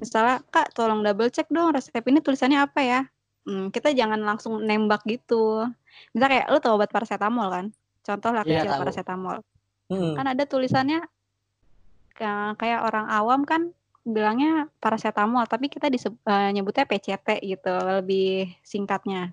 Misalnya 0.00 0.42
kak 0.50 0.74
tolong 0.74 1.04
double 1.04 1.30
check 1.30 1.46
dong 1.52 1.76
resep 1.76 2.02
ini 2.08 2.24
tulisannya 2.24 2.58
apa 2.58 2.80
ya? 2.80 3.00
Hmm, 3.44 3.68
kita 3.68 3.92
jangan 3.92 4.24
langsung 4.24 4.64
nembak 4.64 5.04
gitu. 5.04 5.68
Misalnya 6.16 6.42
kayak 6.42 6.46
lu 6.48 6.58
tau 6.64 6.74
obat 6.80 6.88
paracetamol 6.90 7.48
kan? 7.52 7.66
Contoh 8.00 8.32
lah 8.32 8.42
yeah, 8.48 8.64
kecil 8.64 8.72
paracetamol 8.80 9.44
hmm. 9.90 10.14
kan 10.16 10.26
ada 10.30 10.44
tulisannya 10.44 11.04
kayak 12.14 12.80
orang 12.86 13.10
awam 13.10 13.42
kan 13.42 13.74
bilangnya 14.04 14.68
paracetamol 14.78 15.48
tapi 15.48 15.72
kita 15.72 15.88
disebut 15.88 16.20
uh, 16.28 16.52
nyebutnya 16.52 16.84
PCT 16.84 17.40
gitu 17.40 17.72
lebih 17.72 18.52
singkatnya. 18.60 19.32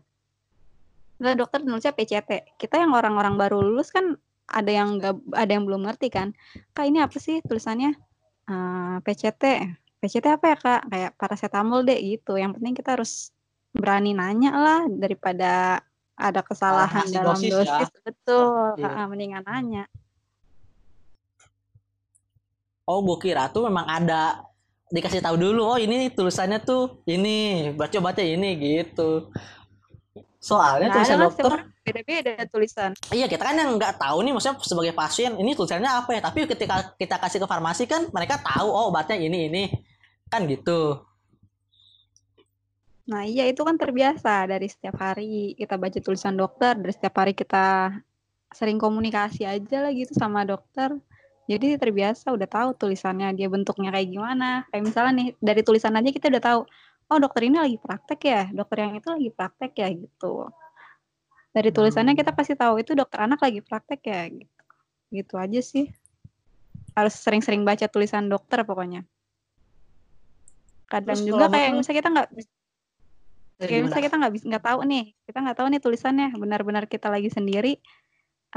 Nah, 1.21 1.37
dokter 1.37 1.61
nulisnya 1.61 1.93
PCT 1.93 2.57
kita 2.57 2.81
yang 2.81 2.95
orang-orang 2.95 3.35
baru 3.37 3.61
lulus 3.61 3.91
kan 3.93 4.15
ada 4.47 4.71
yang 4.71 4.97
gak, 4.97 5.19
ada 5.35 5.51
yang 5.51 5.67
belum 5.67 5.85
ngerti 5.85 6.07
kan. 6.09 6.33
Kak 6.73 6.87
ini 6.87 7.03
apa 7.03 7.19
sih 7.19 7.43
tulisannya? 7.43 7.93
Uh, 8.47 8.51
eh, 8.51 8.95
PCT 9.05 9.43
PCT 10.01 10.25
apa 10.33 10.45
ya 10.49 10.57
kak? 10.57 10.81
Kayak 10.89 11.11
paracetamol 11.19 11.85
deh 11.85 11.99
gitu. 11.99 12.39
Yang 12.39 12.57
penting 12.57 12.73
kita 12.73 12.97
harus 12.97 13.29
berani 13.75 14.17
nanya 14.17 14.51
lah 14.55 14.81
daripada 14.89 15.83
ada 16.15 16.41
kesalahan 16.41 17.05
dalam 17.11 17.37
dosis, 17.37 17.53
dosis. 17.53 17.91
Ya. 17.91 18.01
betul. 18.01 18.81
Iya. 18.81 19.03
mendingan 19.05 19.43
nanya 19.45 19.85
oh 22.91 22.99
gue 23.07 23.17
kira 23.31 23.47
tuh 23.47 23.71
memang 23.71 23.87
ada. 23.87 24.43
Dikasih 24.91 25.23
tahu 25.23 25.39
dulu 25.39 25.63
oh 25.63 25.79
ini 25.79 26.11
tulisannya 26.11 26.59
tuh 26.67 26.99
ini 27.07 27.71
baca 27.71 27.95
baca 28.03 28.19
ini 28.19 28.59
gitu. 28.59 29.31
Soalnya 30.43 30.91
nah, 30.91 30.95
tulisan 30.99 31.19
dokter 31.23 31.51
beda-beda 31.87 32.43
tulisan. 32.51 32.91
Iya 33.07 33.31
kita 33.31 33.39
kan 33.39 33.55
yang 33.55 33.79
nggak 33.79 33.95
tahu 33.95 34.19
nih 34.19 34.35
maksudnya 34.35 34.59
sebagai 34.59 34.91
pasien 34.91 35.31
ini 35.39 35.55
tulisannya 35.55 35.87
apa 35.87 36.11
ya? 36.11 36.21
Tapi 36.27 36.43
ketika 36.43 36.91
kita 36.99 37.15
kasih 37.23 37.39
ke 37.39 37.47
farmasi 37.47 37.87
kan 37.87 38.11
mereka 38.11 38.35
tahu 38.43 38.67
oh 38.67 38.91
obatnya 38.91 39.15
ini 39.15 39.47
ini. 39.47 39.63
Kan 40.27 40.43
gitu. 40.51 41.07
Nah 43.07 43.23
iya 43.23 43.47
itu 43.47 43.63
kan 43.63 43.79
terbiasa. 43.79 44.47
Dari 44.47 44.67
setiap 44.67 44.99
hari 44.99 45.55
kita 45.55 45.79
baca 45.79 45.99
tulisan 46.03 46.35
dokter, 46.35 46.75
dari 46.75 46.91
setiap 46.91 47.15
hari 47.15 47.31
kita 47.31 47.95
sering 48.51 48.75
komunikasi 48.75 49.47
aja 49.47 49.87
lah 49.87 49.91
gitu 49.95 50.11
sama 50.19 50.43
dokter. 50.43 50.99
Jadi 51.51 51.75
terbiasa 51.75 52.31
udah 52.31 52.47
tahu 52.47 52.69
tulisannya 52.79 53.35
dia 53.35 53.51
bentuknya 53.51 53.91
kayak 53.91 54.07
gimana. 54.07 54.63
Kayak 54.71 54.83
misalnya 54.87 55.13
nih 55.19 55.27
dari 55.43 55.61
tulisan 55.67 55.91
aja 55.99 56.07
kita 56.07 56.31
udah 56.31 56.43
tahu, 56.43 56.59
oh 57.11 57.17
dokter 57.19 57.41
ini 57.51 57.57
lagi 57.59 57.75
praktek 57.75 58.19
ya, 58.23 58.43
dokter 58.55 58.87
yang 58.87 58.95
itu 58.95 59.07
lagi 59.11 59.29
praktek 59.35 59.71
ya 59.75 59.87
gitu. 59.91 60.47
Dari 61.51 61.69
tulisannya 61.75 62.15
kita 62.15 62.31
pasti 62.31 62.55
tahu 62.55 62.79
itu 62.79 62.95
dokter 62.95 63.27
anak 63.27 63.43
lagi 63.43 63.59
praktek 63.59 63.99
ya 64.07 64.21
gitu. 64.31 64.63
Gitu 65.11 65.33
aja 65.35 65.59
sih. 65.59 65.91
Harus 66.95 67.19
sering-sering 67.19 67.67
baca 67.67 67.83
tulisan 67.91 68.31
dokter 68.31 68.63
pokoknya. 68.63 69.03
Kadang 70.87 71.19
Terus 71.19 71.27
juga 71.27 71.51
kayak 71.51 71.75
misalnya 71.75 71.99
kita 71.99 72.09
nggak 72.15 72.27
kayak 73.61 73.81
misalnya 73.85 74.05
kita 74.09 74.17
nggak 74.17 74.33
bisa 74.33 74.45
nggak 74.49 74.65
tahu 74.65 74.79
nih 74.89 75.05
kita 75.29 75.37
nggak 75.37 75.57
tahu 75.61 75.67
nih 75.69 75.81
tulisannya 75.85 76.27
benar-benar 76.33 76.83
kita 76.89 77.07
lagi 77.13 77.29
sendiri 77.29 77.77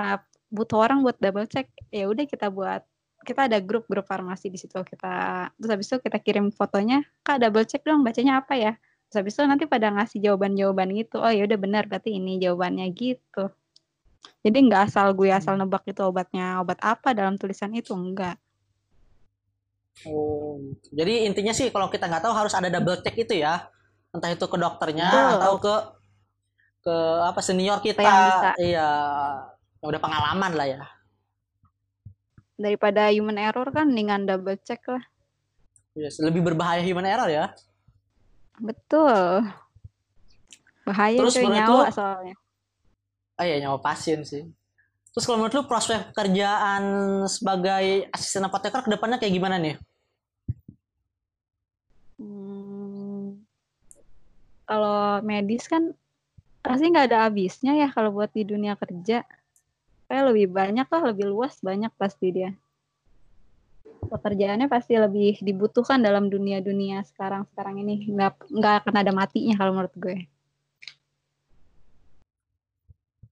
uh, 0.01 0.17
butuh 0.55 0.79
orang 0.79 1.03
buat 1.03 1.19
double 1.19 1.51
check 1.51 1.67
ya 1.91 2.07
udah 2.07 2.25
kita 2.31 2.47
buat 2.47 2.87
kita 3.27 3.51
ada 3.51 3.59
grup 3.59 3.91
grup 3.91 4.07
farmasi 4.07 4.53
di 4.53 4.61
situ 4.61 4.79
kita 4.87 5.49
terus 5.59 5.71
habis 5.73 5.87
itu 5.91 5.99
kita 5.99 6.23
kirim 6.23 6.55
fotonya 6.55 7.03
kak 7.27 7.43
double 7.43 7.67
check 7.67 7.83
dong 7.83 8.07
bacanya 8.07 8.39
apa 8.39 8.55
ya? 8.55 8.73
Terus 9.11 9.17
habis 9.21 9.33
itu 9.35 9.43
nanti 9.49 9.65
pada 9.67 9.91
ngasih 9.91 10.19
jawaban 10.23 10.55
jawaban 10.55 10.95
gitu 10.95 11.19
oh 11.19 11.33
ya 11.33 11.43
udah 11.49 11.59
benar 11.59 11.91
berarti 11.91 12.15
ini 12.15 12.39
jawabannya 12.39 12.87
gitu. 12.95 13.51
Jadi 14.45 14.59
nggak 14.71 14.93
asal 14.93 15.13
gue 15.17 15.33
asal 15.33 15.57
nebak 15.59 15.85
itu 15.89 16.01
obatnya 16.05 16.61
obat 16.61 16.79
apa 16.85 17.17
dalam 17.17 17.37
tulisan 17.37 17.73
itu 17.77 17.93
enggak 17.93 18.41
oh 20.11 20.59
jadi 20.91 21.31
intinya 21.31 21.55
sih 21.55 21.71
kalau 21.71 21.87
kita 21.87 22.11
nggak 22.11 22.27
tahu 22.27 22.35
harus 22.35 22.51
ada 22.53 22.69
double 22.69 22.99
check 23.01 23.17
itu 23.19 23.41
ya. 23.41 23.67
Entah 24.15 24.31
itu 24.31 24.47
ke 24.47 24.59
dokternya 24.59 25.11
Betul. 25.11 25.35
atau 25.39 25.53
ke 25.59 25.75
ke 26.85 26.97
apa 27.25 27.41
senior 27.41 27.79
kita. 27.81 28.05
Iya 28.59 28.91
yang 29.85 29.93
udah 29.93 30.01
pengalaman 30.01 30.53
lah 30.57 30.65
ya. 30.65 30.81
Daripada 32.57 33.13
human 33.13 33.37
error 33.37 33.69
kan 33.69 33.93
dengan 33.93 34.25
double 34.25 34.57
check 34.65 34.81
lah. 34.89 35.05
Yes, 35.93 36.17
lebih 36.25 36.41
berbahaya 36.41 36.81
human 36.81 37.05
error 37.05 37.29
ya. 37.29 37.53
Betul. 38.57 39.45
Bahaya 40.89 41.21
Terus 41.21 41.37
cuy 41.37 41.53
nyawa 41.53 41.85
lu, 41.85 41.93
soalnya. 41.93 42.35
Oh 43.37 43.45
iya 43.45 43.61
nyawa 43.61 43.77
pasien 43.85 44.25
sih. 44.25 44.49
Terus 45.13 45.29
kalau 45.29 45.45
menurut 45.45 45.53
lu 45.53 45.69
prospek 45.69 46.17
pekerjaan 46.17 46.83
sebagai 47.29 48.09
asisten 48.09 48.49
apoteker 48.49 48.89
ke 48.89 48.89
depannya 48.89 49.21
kayak 49.21 49.37
gimana 49.37 49.61
nih? 49.61 49.77
Hmm, 52.17 53.37
kalau 54.65 55.21
medis 55.21 55.69
kan 55.69 55.93
pasti 56.65 56.89
nggak 56.89 57.13
ada 57.13 57.29
habisnya 57.29 57.77
ya 57.77 57.93
kalau 57.93 58.17
buat 58.17 58.33
di 58.33 58.49
dunia 58.49 58.81
kerja 58.81 59.29
kayak 60.15 60.31
lebih 60.31 60.55
banyak 60.55 60.87
lah 60.87 61.03
lebih 61.11 61.27
luas 61.27 61.59
banyak 61.59 61.91
pasti 61.99 62.31
dia. 62.31 62.55
Pekerjaannya 64.07 64.71
pasti 64.71 64.95
lebih 64.95 65.43
dibutuhkan 65.43 65.99
dalam 65.99 66.31
dunia-dunia 66.31 67.03
sekarang 67.03 67.51
sekarang 67.51 67.83
ini. 67.83 68.07
Nggak 68.07 68.47
nggak 68.47 68.75
akan 68.87 68.95
ada 68.95 69.11
matinya 69.11 69.59
kalau 69.59 69.75
menurut 69.75 69.95
gue. 69.99 70.31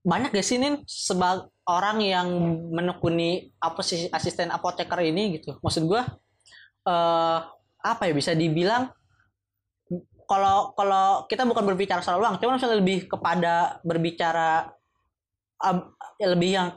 Banyak 0.02 0.34
gak 0.34 0.42
sih 0.42 0.58
nih 0.58 0.82
sebagai 0.82 1.54
orang 1.70 2.02
yang 2.02 2.26
menekuni 2.74 3.54
apa 3.62 3.86
sih 3.86 4.10
asisten 4.10 4.50
apoteker 4.50 4.98
ini 4.98 5.38
gitu? 5.38 5.62
Maksud 5.62 5.86
gue 5.86 6.02
uh, 6.90 7.38
apa 7.78 8.02
ya 8.10 8.10
bisa 8.10 8.34
dibilang 8.34 8.90
kalau 10.26 10.74
kalau 10.74 11.30
kita 11.30 11.46
bukan 11.46 11.62
berbicara 11.62 12.02
soal 12.02 12.18
uang 12.18 12.42
cuma 12.42 12.58
lebih 12.58 13.06
kepada 13.06 13.78
berbicara 13.86 14.74
um, 15.62 15.94
ya 16.18 16.28
lebih 16.34 16.50
yang 16.58 16.68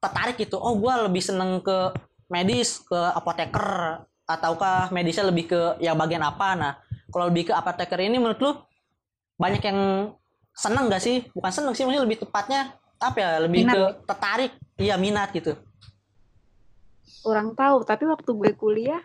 tertarik 0.00 0.40
gitu. 0.40 0.56
Oh 0.56 0.74
gue 0.80 0.92
lebih 1.06 1.20
seneng 1.20 1.60
ke 1.60 1.92
medis 2.32 2.80
ke 2.80 2.96
apoteker 2.96 4.00
ataukah 4.24 4.88
medisnya 4.94 5.28
lebih 5.28 5.50
ke 5.52 5.60
yang 5.84 5.94
bagian 6.00 6.24
apa? 6.24 6.56
Nah 6.56 6.72
kalau 7.12 7.28
lebih 7.28 7.50
ke 7.50 7.52
apoteker 7.52 8.00
ini 8.00 8.16
menurut 8.16 8.40
lu 8.40 8.52
banyak 9.36 9.62
yang 9.62 9.80
seneng 10.56 10.88
gak 10.88 11.04
sih? 11.04 11.28
Bukan 11.36 11.52
seneng 11.52 11.74
sih 11.76 11.84
mungkin 11.84 12.08
lebih 12.08 12.24
tepatnya 12.24 12.74
apa 13.00 13.16
ya 13.16 13.30
lebih 13.44 13.64
minat. 13.64 13.74
ke 13.76 13.82
tertarik. 14.08 14.52
Iya 14.80 14.96
minat 14.96 15.28
gitu. 15.36 15.52
Kurang 17.20 17.52
tahu 17.52 17.84
tapi 17.84 18.08
waktu 18.08 18.30
gue 18.32 18.50
kuliah 18.56 19.02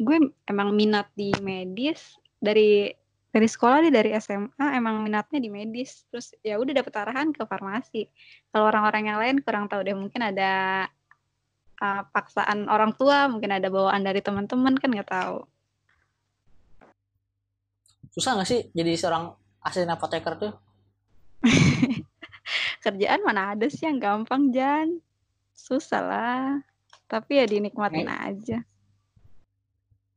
gue 0.00 0.32
emang 0.48 0.72
minat 0.72 1.12
di 1.12 1.34
medis. 1.44 2.16
Dari 2.38 2.86
dari 3.28 3.44
sekolah 3.44 3.84
deh 3.84 3.92
dari 3.92 4.10
SMA 4.16 4.66
emang 4.72 5.04
minatnya 5.04 5.38
di 5.38 5.52
medis. 5.52 6.08
Terus 6.08 6.32
ya 6.40 6.56
udah 6.56 6.72
dapet 6.72 6.92
arahan 6.96 7.28
ke 7.30 7.44
farmasi. 7.44 8.08
Kalau 8.48 8.72
orang-orang 8.72 9.04
yang 9.04 9.18
lain 9.20 9.36
kurang 9.44 9.68
tahu 9.68 9.84
deh 9.84 9.92
mungkin 9.92 10.24
ada 10.24 10.84
uh, 11.80 12.02
paksaan 12.08 12.66
orang 12.72 12.96
tua 12.96 13.28
mungkin 13.28 13.52
ada 13.52 13.68
bawaan 13.68 14.00
dari 14.00 14.24
teman-teman 14.24 14.74
kan 14.80 14.88
nggak 14.88 15.10
tahu. 15.12 15.44
Susah 18.16 18.34
nggak 18.34 18.48
sih 18.48 18.60
jadi 18.72 18.96
seorang 18.96 19.30
asisten 19.62 19.92
apoteker 19.92 20.34
tuh? 20.40 20.52
Kerjaan 22.84 23.20
mana 23.22 23.52
ada 23.52 23.68
sih 23.68 23.84
yang 23.84 24.00
gampang 24.00 24.50
Jan? 24.50 25.04
Susah 25.52 26.00
lah. 26.00 26.46
Tapi 27.04 27.40
ya 27.40 27.44
dinikmatin 27.44 28.08
eh. 28.08 28.18
aja. 28.32 28.58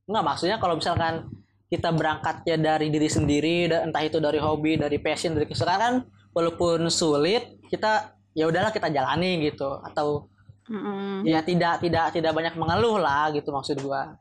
Enggak 0.08 0.24
maksudnya 0.24 0.58
kalau 0.60 0.80
misalkan 0.80 1.28
kita 1.72 1.88
berangkatnya 1.96 2.60
dari 2.60 2.92
diri 2.92 3.08
sendiri 3.08 3.72
entah 3.72 4.04
itu 4.04 4.20
dari 4.20 4.44
hobi 4.44 4.76
dari 4.76 5.00
passion 5.00 5.32
dari 5.32 5.48
kesukaan 5.48 5.80
kan 5.80 5.96
walaupun 6.36 6.92
sulit 6.92 7.64
kita 7.72 8.12
ya 8.36 8.52
udahlah 8.52 8.76
kita 8.76 8.92
jalani 8.92 9.40
gitu. 9.48 9.80
Atau 9.80 10.28
mm-hmm. 10.68 11.24
ya 11.24 11.40
tidak 11.48 11.80
tidak 11.80 12.12
tidak 12.12 12.32
banyak 12.36 12.60
mengeluh 12.60 13.00
lah 13.00 13.32
gitu 13.32 13.56
maksud 13.56 13.80
gua. 13.80 14.20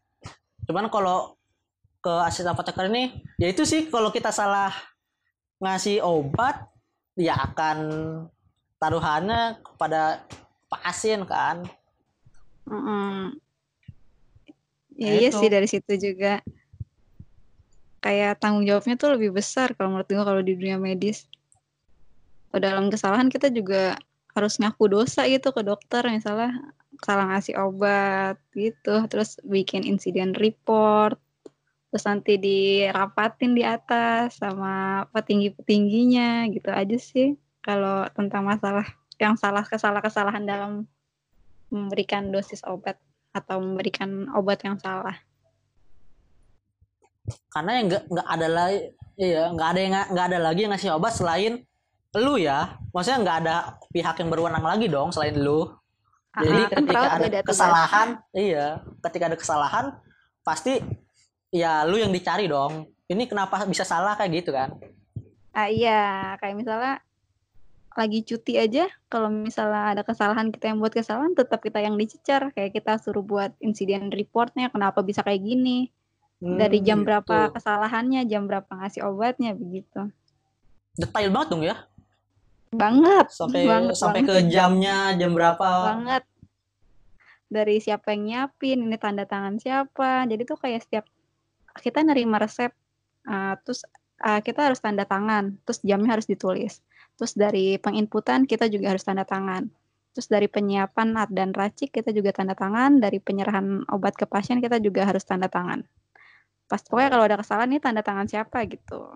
Cuman 0.71 0.87
kalau 0.95 1.35
ke 1.99 2.12
asisten 2.23 2.54
apoteker 2.54 2.87
ini 2.87 3.19
ya 3.35 3.50
itu 3.50 3.66
sih 3.66 3.90
kalau 3.90 4.14
kita 4.14 4.30
salah 4.30 4.71
ngasih 5.59 6.07
obat 6.07 6.71
ya 7.19 7.35
akan 7.35 7.78
taruhannya 8.78 9.59
kepada 9.66 10.23
pasien 10.71 11.26
kan. 11.26 11.66
Mm-hmm. 12.71 13.35
ya, 14.95 15.12
iya 15.19 15.30
sih 15.35 15.50
dari 15.50 15.66
situ 15.66 15.99
juga 15.99 16.38
kayak 18.00 18.40
tanggung 18.40 18.64
jawabnya 18.64 18.97
tuh 18.97 19.16
lebih 19.16 19.37
besar 19.37 19.73
kalau 19.76 19.97
menurut 19.97 20.09
gue 20.09 20.25
kalau 20.25 20.42
di 20.45 20.52
dunia 20.57 20.76
medis. 20.80 21.28
Dalam 22.50 22.90
kesalahan 22.90 23.30
kita 23.30 23.52
juga 23.54 23.95
harus 24.35 24.59
ngaku 24.59 24.90
dosa 24.90 25.26
gitu 25.26 25.50
ke 25.50 25.62
dokter 25.62 26.02
misalnya 26.07 26.75
salah 27.02 27.26
ngasih 27.35 27.57
obat 27.59 28.37
gitu 28.52 29.07
terus 29.09 29.40
bikin 29.42 29.83
insiden 29.87 30.37
report 30.37 31.16
terus 31.90 32.04
nanti 32.07 32.38
dirapatin 32.38 33.57
di 33.57 33.66
atas 33.66 34.38
sama 34.38 35.07
petinggi-petingginya 35.11 36.47
gitu 36.54 36.71
aja 36.71 36.99
sih 37.00 37.35
kalau 37.64 38.07
tentang 38.14 38.47
masalah 38.47 38.87
yang 39.19 39.35
salah 39.35 39.66
kesalahan-kesalahan 39.66 40.47
dalam 40.47 40.73
memberikan 41.73 42.30
dosis 42.30 42.62
obat 42.62 42.99
atau 43.35 43.59
memberikan 43.59 44.30
obat 44.35 44.62
yang 44.62 44.78
salah 44.78 45.19
karena 47.52 47.70
yang 47.78 47.87
nggak 47.90 48.04
nggak 48.10 48.28
ada 48.28 48.49
lagi 48.49 48.80
iya 49.20 49.42
nggak 49.52 49.68
ada 49.68 49.80
yang 49.80 49.94
nggak 50.10 50.26
ada 50.32 50.38
lagi 50.40 50.60
yang 50.64 50.72
ngasih 50.72 50.90
obat 50.96 51.12
selain 51.14 51.64
lu 52.18 52.34
ya. 52.42 52.75
Maksudnya 52.90 53.18
nggak 53.22 53.37
ada 53.46 53.54
pihak 53.94 54.18
yang 54.18 54.28
berwenang 54.34 54.64
lagi 54.66 54.90
dong 54.90 55.14
selain 55.14 55.38
lu. 55.38 55.70
Jadi 56.30 56.62
kan 56.70 56.82
ketika 56.87 57.08
ada 57.18 57.40
kesalahan 57.42 58.08
iya 58.34 58.66
ketika 59.02 59.25
ada 59.30 59.38
kesalahan 59.38 59.84
pasti 60.46 60.78
ya 61.54 61.87
lu 61.87 61.99
yang 61.99 62.10
dicari 62.10 62.50
dong. 62.50 62.90
Ini 63.10 63.26
kenapa 63.26 63.62
bisa 63.66 63.82
salah 63.82 64.14
kayak 64.14 64.42
gitu 64.42 64.50
kan? 64.54 64.75
Ah 65.54 65.66
iya 65.66 66.34
kayak 66.38 66.54
misalnya 66.58 67.02
lagi 67.99 68.22
cuti 68.22 68.54
aja 68.54 68.87
kalau 69.10 69.26
misalnya 69.28 69.99
ada 69.99 70.02
kesalahan 70.06 70.54
kita 70.54 70.70
yang 70.70 70.78
buat 70.78 70.94
kesalahan 70.94 71.34
tetap 71.34 71.58
kita 71.62 71.82
yang 71.82 71.99
dicecar. 71.99 72.54
Kayak 72.54 72.78
kita 72.78 72.99
suruh 73.02 73.22
buat 73.22 73.54
insiden 73.58 74.14
reportnya 74.14 74.70
kenapa 74.70 75.02
bisa 75.02 75.22
kayak 75.26 75.42
gini 75.42 75.90
dari 76.40 76.80
jam 76.80 77.04
gitu. 77.04 77.12
berapa 77.12 77.52
kesalahannya, 77.52 78.25
jam 78.25 78.49
berapa 78.49 78.73
ngasih 78.73 79.04
obatnya 79.04 79.52
begitu. 79.52 80.09
Detail 80.97 81.28
banget 81.28 81.48
dong 81.53 81.64
ya? 81.64 81.76
Banget. 82.72 83.26
Sampai 83.29 83.68
banget, 83.68 83.94
sampai 83.94 84.20
banget. 84.24 84.48
ke 84.48 84.48
jamnya, 84.48 85.12
jam 85.20 85.37
berapa? 85.37 85.68
Banget. 85.94 86.24
Dari 87.50 87.76
siapa 87.83 88.16
yang 88.16 88.22
nyiapin, 88.24 88.88
ini 88.88 88.96
tanda 88.96 89.29
tangan 89.29 89.61
siapa. 89.61 90.24
Jadi 90.24 90.42
tuh 90.48 90.57
kayak 90.57 90.81
setiap 90.88 91.05
kita 91.76 92.00
nerima 92.00 92.40
resep, 92.40 92.72
uh, 93.29 93.55
terus 93.61 93.85
uh, 94.24 94.40
kita 94.40 94.72
harus 94.72 94.81
tanda 94.81 95.05
tangan, 95.05 95.61
terus 95.68 95.85
jamnya 95.85 96.16
harus 96.16 96.24
ditulis. 96.24 96.81
Terus 97.20 97.37
dari 97.37 97.76
penginputan 97.76 98.48
kita 98.48 98.64
juga 98.72 98.96
harus 98.96 99.05
tanda 99.05 99.29
tangan. 99.29 99.68
Terus 100.16 100.26
dari 100.26 100.48
penyiapan 100.48 101.14
dan 101.31 101.53
racik 101.53 101.92
kita 101.92 102.11
juga 102.16 102.33
tanda 102.33 102.57
tangan, 102.57 102.98
dari 102.98 103.20
penyerahan 103.20 103.85
obat 103.92 104.16
ke 104.16 104.24
pasien 104.24 104.59
kita 104.59 104.81
juga 104.81 105.05
harus 105.05 105.22
tanda 105.22 105.46
tangan 105.46 105.85
pas 106.70 106.78
pokoknya 106.87 107.11
kalau 107.11 107.24
ada 107.26 107.37
kesalahan 107.42 107.74
ini 107.74 107.80
tanda 107.83 108.06
tangan 108.06 108.30
siapa 108.30 108.62
gitu. 108.70 109.11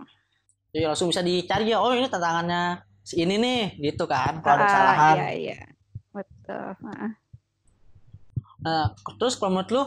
Iya 0.75 0.91
langsung 0.91 1.15
bisa 1.15 1.23
dicari 1.23 1.71
ya. 1.71 1.79
Oh 1.79 1.95
ini 1.95 2.11
tanda 2.11 2.27
tangannya 2.27 2.63
si 3.07 3.23
ini 3.23 3.39
nih 3.39 3.63
gitu 3.79 4.11
kan 4.11 4.43
kalau 4.43 4.59
ada 4.59 4.65
ah, 4.65 4.69
kesalahan. 4.69 5.15
iya 5.15 5.29
iya. 5.31 5.59
Betul 6.11 6.75
nah 6.83 7.15
terus 9.21 9.37
kalau 9.37 9.61
menurut 9.61 9.71
lu 9.71 9.83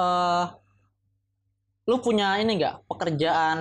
uh, 0.00 0.46
lu 1.84 1.96
punya 2.00 2.40
ini 2.40 2.56
enggak 2.56 2.80
pekerjaan 2.88 3.58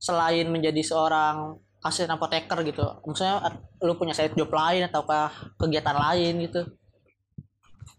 selain 0.00 0.48
menjadi 0.48 0.80
seorang 0.80 1.60
asisten 1.84 2.10
apoteker 2.10 2.64
gitu? 2.64 2.86
Maksudnya 3.04 3.44
lu 3.84 3.94
punya 4.00 4.16
side 4.16 4.34
job 4.34 4.50
lain 4.50 4.88
ataukah 4.88 5.30
kegiatan 5.60 5.96
lain 5.96 6.34
gitu? 6.48 6.62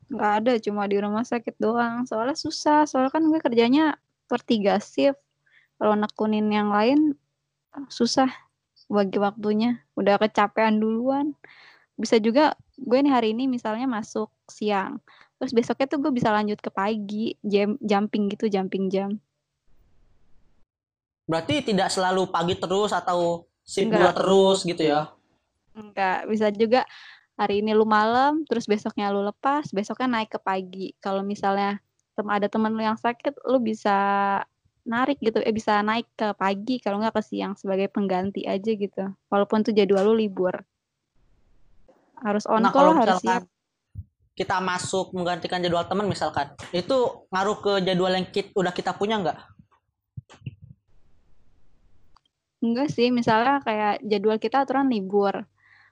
Nggak 0.07 0.31
ada 0.43 0.53
cuma 0.63 0.87
di 0.87 0.97
rumah 0.97 1.23
sakit 1.23 1.55
doang. 1.59 2.07
Soalnya 2.07 2.35
susah 2.35 2.87
soalnya 2.89 3.11
kan 3.13 3.23
gue 3.27 3.39
kerjanya 3.39 3.95
per 4.27 4.43
tiga 4.43 4.77
shift 4.83 5.19
kalau 5.79 5.95
nekunin 5.95 6.51
yang 6.51 6.69
lain 6.69 7.15
susah 7.87 8.29
bagi 8.91 9.19
waktunya. 9.19 9.81
Udah 9.95 10.19
kecapean 10.21 10.79
duluan. 10.79 11.33
Bisa 11.97 12.21
juga 12.21 12.53
gue 12.77 12.99
nih 13.01 13.09
hari 13.09 13.33
ini 13.33 13.49
misalnya 13.49 13.89
masuk 13.89 14.29
siang 14.45 15.01
terus 15.37 15.53
besoknya 15.53 15.85
tuh 15.85 16.01
gue 16.01 16.11
bisa 16.13 16.33
lanjut 16.33 16.57
ke 16.57 16.69
pagi 16.73 17.37
jam 17.45 17.77
jumping 17.81 18.29
gitu 18.33 18.49
jumping 18.49 18.89
jam. 18.89 19.21
Berarti 21.29 21.61
tidak 21.61 21.93
selalu 21.93 22.25
pagi 22.31 22.57
terus 22.57 22.89
atau 22.89 23.45
shift 23.61 23.93
dua 23.93 24.15
terus 24.15 24.65
gitu 24.65 24.81
ya? 24.81 25.13
Enggak. 25.77 26.25
Bisa 26.25 26.49
juga 26.49 26.81
hari 27.37 27.61
ini 27.61 27.77
lu 27.77 27.85
malam 27.85 28.41
terus 28.49 28.65
besoknya 28.65 29.13
lu 29.13 29.21
lepas 29.21 29.69
besoknya 29.69 30.09
naik 30.09 30.33
ke 30.33 30.39
pagi. 30.41 30.97
Kalau 30.97 31.21
misalnya 31.21 31.77
tem 32.17 32.27
ada 32.33 32.49
teman 32.49 32.73
lu 32.73 32.81
yang 32.81 32.97
sakit 32.97 33.45
lu 33.45 33.61
bisa 33.61 33.93
narik 34.87 35.21
gitu 35.21 35.37
eh 35.43 35.53
bisa 35.53 35.85
naik 35.85 36.09
ke 36.17 36.33
pagi 36.33 36.81
kalau 36.81 36.97
nggak 36.97 37.13
ke 37.13 37.21
siang 37.21 37.53
sebagai 37.53 37.93
pengganti 37.93 38.49
aja 38.49 38.73
gitu. 38.73 39.13
Walaupun 39.29 39.61
tuh 39.61 39.75
jadwal 39.77 40.09
lu 40.09 40.17
libur. 40.17 40.57
Harus 42.25 42.49
on 42.49 42.65
nah, 42.65 42.73
call 42.73 42.97
harus 42.97 43.21
siap. 43.21 43.45
kita 44.33 44.57
masuk 44.57 45.13
menggantikan 45.13 45.61
jadwal 45.61 45.85
teman 45.85 46.09
misalkan 46.09 46.49
itu 46.73 47.25
ngaruh 47.29 47.57
ke 47.61 47.73
jadwal 47.85 48.09
yang 48.09 48.25
kita, 48.25 48.49
udah 48.57 48.73
kita 48.73 48.97
punya 48.97 49.21
nggak? 49.21 49.37
Enggak 52.65 52.89
sih 52.89 53.13
misalnya 53.13 53.61
kayak 53.61 54.01
jadwal 54.01 54.41
kita 54.41 54.65
aturan 54.65 54.89
libur. 54.89 55.45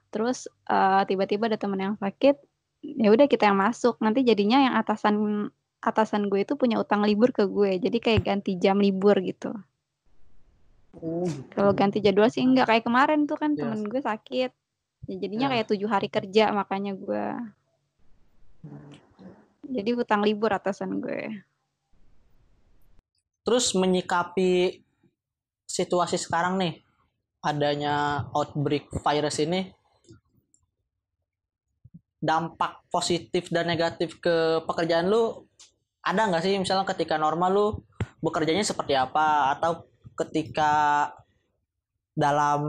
Terus 0.09 0.49
uh, 0.65 1.05
tiba-tiba 1.05 1.45
ada 1.45 1.61
teman 1.61 1.77
yang 1.77 1.95
sakit 2.01 2.41
ya 2.81 3.09
udah 3.13 3.27
kita 3.29 3.51
yang 3.51 3.59
masuk. 3.59 4.01
Nanti 4.01 4.25
jadinya 4.25 4.61
yang 4.61 4.73
atasan 4.77 5.49
atasan 5.85 6.27
gue 6.27 6.41
itu 6.41 6.57
punya 6.57 6.81
utang 6.81 7.05
libur 7.05 7.29
ke 7.29 7.45
gue 7.45 7.77
jadi 7.77 7.97
kayak 8.01 8.21
ganti 8.25 8.57
jam 8.57 8.81
libur 8.81 9.15
gitu 9.21 9.53
oh, 10.97 11.25
gitu. 11.29 11.53
kalau 11.53 11.71
ganti 11.77 12.01
jadwal 12.01 12.29
sih 12.29 12.43
enggak 12.43 12.67
kayak 12.69 12.83
kemarin 12.83 13.29
tuh 13.29 13.37
kan 13.37 13.53
yes. 13.53 13.59
temen 13.61 13.81
gue 13.85 14.01
sakit 14.01 14.51
ya, 15.05 15.15
jadinya 15.15 15.47
yeah. 15.47 15.53
kayak 15.57 15.67
tujuh 15.69 15.89
hari 15.89 16.07
kerja 16.09 16.49
makanya 16.51 16.97
gue 16.97 17.25
jadi 19.65 19.89
utang 19.97 20.21
libur 20.25 20.51
atasan 20.53 21.01
gue 21.01 21.29
terus 23.45 23.77
menyikapi 23.77 24.81
situasi 25.69 26.17
sekarang 26.17 26.57
nih 26.57 26.73
adanya 27.45 28.25
outbreak 28.33 28.89
virus 28.89 29.37
ini 29.37 29.69
dampak 32.25 32.81
positif 32.89 33.53
dan 33.53 33.69
negatif 33.69 34.17
ke 34.17 34.65
pekerjaan 34.65 35.13
lu 35.13 35.45
ada 36.05 36.21
nggak 36.29 36.43
sih 36.45 36.53
misalnya 36.61 36.85
ketika 36.85 37.17
normal 37.17 37.49
lu 37.49 37.67
bekerjanya 38.21 38.61
seperti 38.61 38.93
apa? 38.93 39.57
Atau 39.57 39.89
ketika 40.13 41.09
dalam 42.13 42.61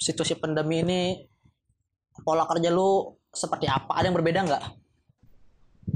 situasi 0.00 0.40
pandemi 0.40 0.82
ini 0.82 1.02
pola 2.24 2.48
kerja 2.48 2.72
lu 2.72 3.12
seperti 3.28 3.68
apa? 3.68 4.00
Ada 4.00 4.08
yang 4.08 4.16
berbeda 4.16 4.40
nggak? 4.48 4.64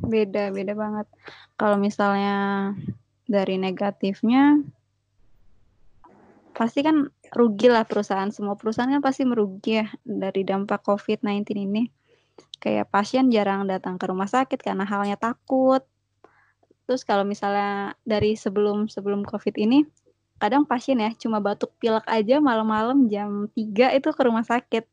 Beda 0.05 0.53
beda 0.53 0.73
banget. 0.77 1.07
Kalau 1.57 1.81
misalnya 1.81 2.71
dari 3.25 3.57
negatifnya 3.57 4.61
pasti 6.55 6.85
kan 6.85 7.09
rugi 7.33 7.73
lah 7.73 7.89
perusahaan. 7.89 8.29
Semua 8.29 8.61
perusahaan 8.61 8.93
kan 8.93 9.01
pasti 9.01 9.25
merugi 9.25 9.81
ya 9.81 9.89
dari 10.05 10.45
dampak 10.45 10.85
COVID-19 10.85 11.49
ini. 11.57 11.89
Kayak 12.61 12.93
pasien 12.93 13.29
jarang 13.33 13.65
datang 13.65 13.97
ke 13.97 14.05
rumah 14.05 14.29
sakit 14.29 14.61
karena 14.61 14.85
halnya 14.85 15.17
takut. 15.17 15.83
Terus 16.85 17.03
kalau 17.03 17.25
misalnya 17.25 17.97
dari 18.05 18.37
sebelum 18.37 18.93
sebelum 18.93 19.25
COVID 19.25 19.57
ini, 19.57 19.89
kadang 20.37 20.69
pasien 20.69 21.01
ya 21.01 21.11
cuma 21.17 21.41
batuk 21.41 21.73
pilek 21.81 22.05
aja 22.05 22.37
malam-malam 22.43 23.09
jam 23.09 23.49
3 23.57 23.97
itu 23.97 24.09
ke 24.13 24.23
rumah 24.25 24.45
sakit. 24.45 24.85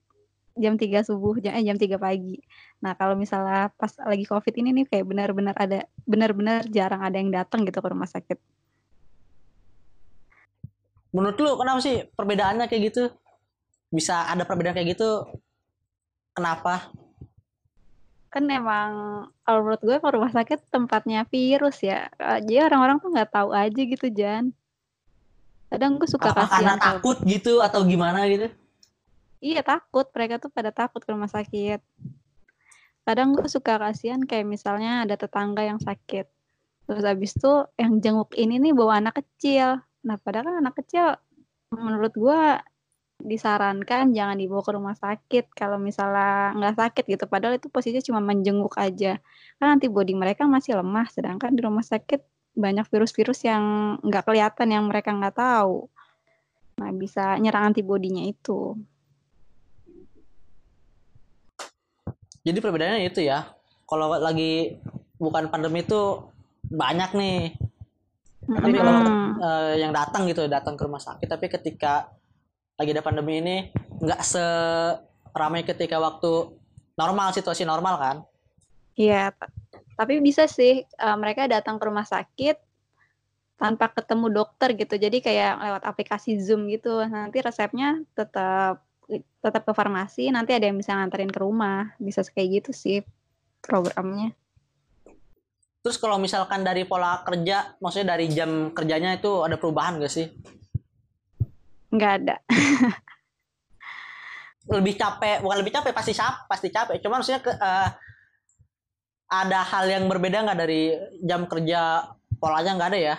Jam 0.60 0.76
3 0.76 1.04
subuh, 1.04 1.40
jam, 1.40 1.56
eh, 1.56 1.64
jam 1.64 1.76
3 1.76 2.00
pagi. 2.00 2.40
Nah 2.80 2.96
kalau 2.96 3.16
misalnya 3.20 3.72
pas 3.76 3.92
lagi 4.04 4.24
COVID 4.24 4.54
ini 4.64 4.70
nih 4.84 4.86
kayak 4.88 5.06
benar-benar 5.08 5.56
ada, 5.60 5.88
benar-benar 6.08 6.68
jarang 6.72 7.04
ada 7.04 7.20
yang 7.20 7.32
datang 7.32 7.68
gitu 7.68 7.80
ke 7.84 7.90
rumah 7.92 8.08
sakit. 8.08 8.40
Menurut 11.12 11.36
lu 11.44 11.52
kenapa 11.60 11.80
sih 11.84 12.08
perbedaannya 12.16 12.72
kayak 12.72 12.84
gitu? 12.88 13.04
Bisa 13.92 14.32
ada 14.32 14.48
perbedaan 14.48 14.76
kayak 14.80 14.96
gitu? 14.96 15.28
Kenapa? 16.32 16.88
Kan 18.32 18.48
emang 18.48 18.92
kalau 19.44 19.60
menurut 19.68 19.84
gue 19.84 19.98
kalau 20.00 20.24
rumah 20.24 20.32
sakit 20.32 20.72
tempatnya 20.72 21.28
virus 21.28 21.84
ya. 21.84 22.08
Jadi 22.16 22.64
orang-orang 22.64 23.04
tuh 23.04 23.12
nggak 23.12 23.32
tahu 23.36 23.52
aja 23.52 23.82
gitu 23.84 24.08
Jan. 24.08 24.56
Kadang 25.68 26.00
gue 26.00 26.08
suka 26.08 26.32
Apa 26.32 26.48
kasihan 26.48 26.80
karena 26.80 26.96
takut 26.96 27.18
gitu 27.28 27.60
atau 27.60 27.84
gimana 27.84 28.24
gitu? 28.32 28.48
Iya 29.44 29.68
takut. 29.68 30.08
Mereka 30.16 30.40
tuh 30.40 30.48
pada 30.48 30.72
takut 30.72 31.04
ke 31.04 31.12
rumah 31.12 31.28
sakit. 31.28 31.84
Kadang 33.04 33.36
gue 33.36 33.52
suka 33.52 33.76
kasihan 33.76 34.24
kayak 34.24 34.48
misalnya 34.48 35.04
ada 35.04 35.20
tetangga 35.20 35.68
yang 35.68 35.84
sakit. 35.84 36.32
Terus 36.88 37.04
abis 37.04 37.36
itu 37.36 37.68
yang 37.76 38.00
jenguk 38.00 38.32
ini 38.40 38.64
nih 38.64 38.72
bawa 38.72 39.04
anak 39.04 39.20
kecil. 39.20 39.84
Nah 40.08 40.16
padahal 40.24 40.48
kan 40.48 40.56
anak 40.64 40.80
kecil 40.80 41.20
menurut 41.76 42.16
gue 42.16 42.42
disarankan 43.22 44.12
jangan 44.12 44.38
dibawa 44.38 44.62
ke 44.66 44.72
rumah 44.74 44.96
sakit 44.98 45.54
kalau 45.54 45.78
misalnya 45.78 46.54
nggak 46.58 46.76
sakit 46.78 47.04
gitu. 47.08 47.26
Padahal 47.30 47.58
itu 47.58 47.70
posisinya 47.70 48.04
cuma 48.04 48.20
menjenguk 48.22 48.76
aja. 48.78 49.22
Kan 49.62 49.78
antibodi 49.80 50.14
mereka 50.18 50.50
masih 50.50 50.78
lemah 50.78 51.08
sedangkan 51.10 51.54
di 51.54 51.62
rumah 51.62 51.86
sakit 51.86 52.22
banyak 52.52 52.84
virus-virus 52.92 53.48
yang 53.48 53.96
nggak 54.04 54.28
kelihatan 54.28 54.68
yang 54.70 54.84
mereka 54.86 55.16
nggak 55.16 55.38
tahu. 55.38 55.88
Nah 56.82 56.90
bisa 56.96 57.38
nyerang 57.40 57.72
antibodinya 57.72 58.26
itu. 58.26 58.76
Jadi 62.42 62.58
perbedaannya 62.58 63.06
itu 63.06 63.22
ya 63.22 63.46
kalau 63.86 64.18
lagi 64.18 64.82
bukan 65.22 65.48
pandemi 65.54 65.86
itu 65.86 66.26
banyak 66.68 67.12
nih. 67.14 67.40
Tapi 68.42 68.74
kalau 68.74 68.94
uh, 69.38 69.74
yang 69.78 69.94
datang 69.94 70.26
gitu 70.26 70.50
datang 70.50 70.74
ke 70.74 70.84
rumah 70.84 71.00
sakit 71.00 71.30
tapi 71.30 71.46
ketika 71.46 72.10
lagi 72.82 72.98
ada 72.98 73.06
pandemi 73.06 73.38
ini 73.38 73.58
nggak 74.02 74.22
seramai 74.26 75.62
ketika 75.62 76.02
waktu 76.02 76.58
normal 76.98 77.30
situasi 77.32 77.62
normal 77.64 77.96
kan? 78.02 78.18
Iya 78.98 79.32
tapi 80.02 80.18
bisa 80.18 80.50
sih 80.50 80.82
uh, 80.98 81.14
mereka 81.14 81.46
datang 81.46 81.78
ke 81.78 81.86
rumah 81.86 82.02
sakit 82.02 82.58
tanpa 83.62 83.94
ketemu 83.94 84.34
dokter 84.34 84.74
gitu. 84.74 84.98
Jadi 84.98 85.22
kayak 85.22 85.62
lewat 85.62 85.84
aplikasi 85.86 86.42
zoom 86.42 86.66
gitu. 86.74 87.06
Nanti 87.06 87.38
resepnya 87.38 88.02
tetap 88.18 88.82
tetap 89.46 89.62
ke 89.62 89.74
farmasi 89.78 90.34
nanti 90.34 90.58
ada 90.58 90.66
yang 90.66 90.82
bisa 90.82 90.98
nganterin 90.98 91.30
ke 91.30 91.38
rumah. 91.38 91.94
Bisa 92.02 92.26
kayak 92.26 92.66
gitu 92.66 92.72
sih 92.74 92.98
programnya. 93.62 94.34
Terus 95.86 96.02
kalau 96.02 96.18
misalkan 96.18 96.66
dari 96.66 96.86
pola 96.90 97.22
kerja 97.22 97.78
maksudnya 97.78 98.18
dari 98.18 98.26
jam 98.34 98.74
kerjanya 98.74 99.22
itu 99.22 99.46
ada 99.46 99.58
perubahan 99.62 100.02
gak 100.02 100.14
sih 100.14 100.30
nggak 101.92 102.14
ada. 102.24 102.36
Lebih 104.72 104.96
capek 104.96 105.44
bukan 105.44 105.58
lebih 105.60 105.74
capek 105.74 105.92
pasti 105.92 106.14
cap 106.16 106.48
pasti 106.48 106.72
capek. 106.72 106.96
Cuma 107.04 107.20
maksudnya 107.20 107.44
ke, 107.44 107.52
uh, 107.52 107.90
ada 109.28 109.60
hal 109.68 109.86
yang 109.90 110.08
berbeda 110.08 110.48
nggak 110.48 110.60
dari 110.60 110.96
jam 111.26 111.44
kerja 111.50 112.08
polanya 112.40 112.80
nggak 112.80 112.90
ada 112.96 113.00
ya? 113.00 113.16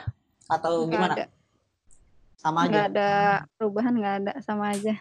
Atau 0.49 0.89
nggak 0.89 0.97
gimana? 0.97 1.15
ada. 1.19 1.27
sama 2.41 2.59
aja. 2.65 2.71
nggak 2.71 2.87
ada 2.95 3.11
perubahan 3.59 3.95
nggak 3.95 4.17
ada 4.25 4.33
sama 4.41 4.65
aja. 4.73 4.95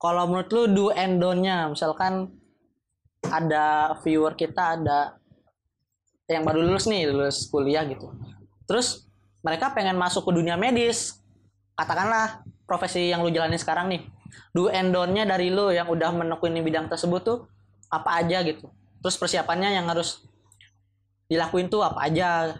Kalau 0.00 0.24
menurut 0.28 0.50
lu 0.52 0.62
do 0.72 0.86
and 0.92 1.20
don't-nya 1.20 1.72
misalkan 1.72 2.32
ada 3.28 3.96
viewer 4.00 4.32
kita 4.32 4.80
ada 4.80 5.20
yang 6.30 6.46
baru 6.46 6.64
lulus 6.64 6.88
nih 6.88 7.10
lulus 7.10 7.50
kuliah 7.50 7.84
gitu. 7.84 8.08
Terus 8.64 9.09
mereka 9.40 9.72
pengen 9.72 9.96
masuk 9.96 10.28
ke 10.28 10.32
dunia 10.36 10.56
medis. 10.60 11.20
Katakanlah 11.76 12.44
profesi 12.68 13.08
yang 13.08 13.24
lu 13.24 13.32
jalani 13.32 13.56
sekarang 13.56 13.88
nih. 13.88 14.02
Do 14.54 14.70
and 14.70 14.94
don't-nya 14.94 15.26
dari 15.26 15.50
lu 15.50 15.74
yang 15.74 15.90
udah 15.90 16.12
menekuni 16.14 16.62
bidang 16.62 16.86
tersebut 16.86 17.20
tuh 17.24 17.38
apa 17.90 18.22
aja 18.22 18.44
gitu. 18.46 18.70
Terus 19.00 19.16
persiapannya 19.16 19.74
yang 19.74 19.88
harus 19.90 20.22
dilakuin 21.26 21.72
tuh 21.72 21.82
apa 21.82 22.06
aja? 22.06 22.54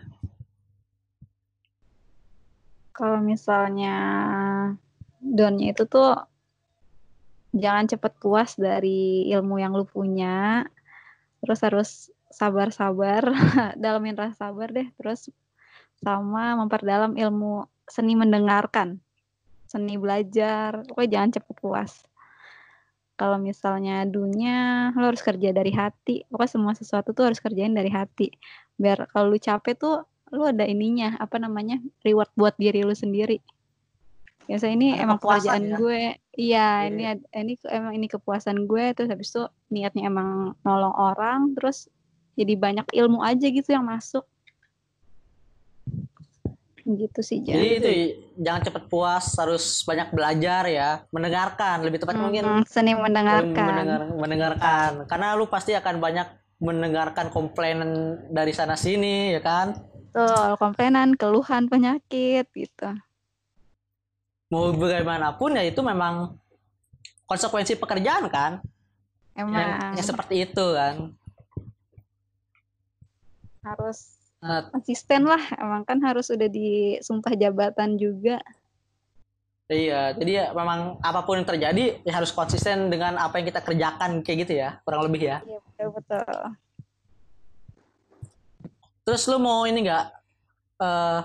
Kalau 2.97 3.21
misalnya 3.21 3.97
donnya 5.21 5.73
itu 5.73 5.85
tuh 5.85 6.17
jangan 7.53 7.87
cepet 7.87 8.13
puas 8.19 8.57
dari 8.57 9.29
ilmu 9.31 9.61
yang 9.61 9.77
lu 9.77 9.85
punya. 9.85 10.65
Terus 11.45 11.61
harus 11.65 11.91
sabar-sabar 12.31 13.27
dalamin 13.83 14.17
rasa 14.17 14.49
sabar 14.49 14.73
deh. 14.73 14.89
Terus 14.97 15.29
sama 16.01 16.57
memperdalam 16.57 17.13
ilmu 17.15 17.69
seni 17.85 18.17
mendengarkan, 18.17 18.99
seni 19.69 20.01
belajar. 20.01 20.85
Pokoknya 20.89 21.11
jangan 21.21 21.31
cepet 21.37 21.57
puas. 21.61 21.93
Kalau 23.21 23.37
misalnya 23.37 24.09
dunia, 24.09 24.91
lo 24.97 25.13
harus 25.13 25.21
kerja 25.21 25.53
dari 25.53 25.77
hati. 25.77 26.25
Pokoknya 26.33 26.53
semua 26.57 26.73
sesuatu 26.73 27.13
tuh 27.13 27.29
harus 27.29 27.37
kerjain 27.37 27.77
dari 27.77 27.93
hati. 27.93 28.33
Biar 28.81 29.13
kalau 29.13 29.29
lu 29.29 29.37
capek 29.37 29.77
tuh, 29.77 30.09
lu 30.33 30.49
ada 30.49 30.65
ininya, 30.65 31.21
apa 31.21 31.37
namanya, 31.37 31.77
reward 32.01 32.33
buat 32.33 32.57
diri 32.57 32.81
lu 32.81 32.97
sendiri. 32.97 33.45
Biasa 34.49 34.73
ini 34.73 34.97
ada 34.97 35.05
emang 35.05 35.19
pekerjaan 35.21 35.63
ya? 35.69 35.77
gue. 35.77 36.03
Iya, 36.41 36.69
yeah. 36.89 36.89
ini 36.89 37.03
ini 37.37 37.53
emang 37.69 37.93
ini 37.93 38.07
kepuasan 38.09 38.65
gue. 38.65 38.97
Terus 38.97 39.13
habis 39.13 39.29
itu 39.37 39.45
niatnya 39.69 40.09
emang 40.09 40.57
nolong 40.65 40.97
orang. 40.97 41.53
Terus 41.61 41.93
jadi 42.41 42.57
banyak 42.57 42.89
ilmu 42.89 43.21
aja 43.21 43.47
gitu 43.53 43.69
yang 43.69 43.85
masuk 43.85 44.25
gitu 46.99 47.21
sih 47.21 47.43
jadi 47.43 47.69
itu 47.79 47.91
jangan 48.41 48.61
cepat 48.65 48.85
puas 48.89 49.25
harus 49.37 49.85
banyak 49.85 50.09
belajar 50.13 50.63
ya. 50.67 50.91
Mendengarkan 51.13 51.85
lebih 51.85 52.03
tepat 52.03 52.17
hmm, 52.17 52.23
mungkin 52.25 52.45
seni 52.65 52.93
mendengarkan. 52.97 53.53
Mendengar, 53.53 54.01
mendengarkan. 54.17 54.91
Karena 55.05 55.37
lu 55.37 55.47
pasti 55.47 55.77
akan 55.77 56.01
banyak 56.01 56.29
mendengarkan 56.61 57.33
komplainan 57.33 58.21
dari 58.29 58.53
sana 58.53 58.77
sini 58.77 59.37
ya 59.37 59.41
kan? 59.41 59.77
Tuh 60.13 60.57
komplainan 60.61 61.17
keluhan 61.17 61.69
penyakit 61.71 62.49
gitu. 62.53 62.91
Mau 64.51 64.75
bagaimanapun 64.75 65.57
ya 65.57 65.65
itu 65.65 65.81
memang 65.81 66.37
konsekuensi 67.25 67.79
pekerjaan 67.79 68.27
kan? 68.29 68.53
Emang 69.39 69.57
yang, 69.57 69.73
yang 69.97 70.07
seperti 70.07 70.45
itu 70.45 70.65
kan? 70.75 71.15
Harus 73.63 74.20
konsisten 74.41 75.29
lah 75.29 75.41
emang 75.61 75.85
kan 75.85 76.01
harus 76.01 76.33
udah 76.33 76.49
disumpah 76.49 77.37
jabatan 77.37 78.01
juga. 78.01 78.41
Iya 79.71 80.17
jadi 80.19 80.31
ya 80.35 80.47
memang 80.51 80.99
apa 80.99 81.23
pun 81.23 81.39
yang 81.39 81.47
terjadi 81.47 82.03
ya 82.03 82.13
harus 82.19 82.35
konsisten 82.35 82.91
dengan 82.91 83.15
apa 83.21 83.39
yang 83.39 83.47
kita 83.47 83.63
kerjakan 83.63 84.27
kayak 84.27 84.39
gitu 84.49 84.53
ya 84.59 84.83
kurang 84.83 85.07
lebih 85.07 85.31
ya. 85.31 85.39
Iya 85.47 85.61
betul 85.63 85.89
betul. 85.95 86.41
Terus 89.07 89.23
lu 89.29 89.39
mau 89.39 89.69
ini 89.69 89.87
nggak? 89.87 90.07
Uh, 90.81 91.21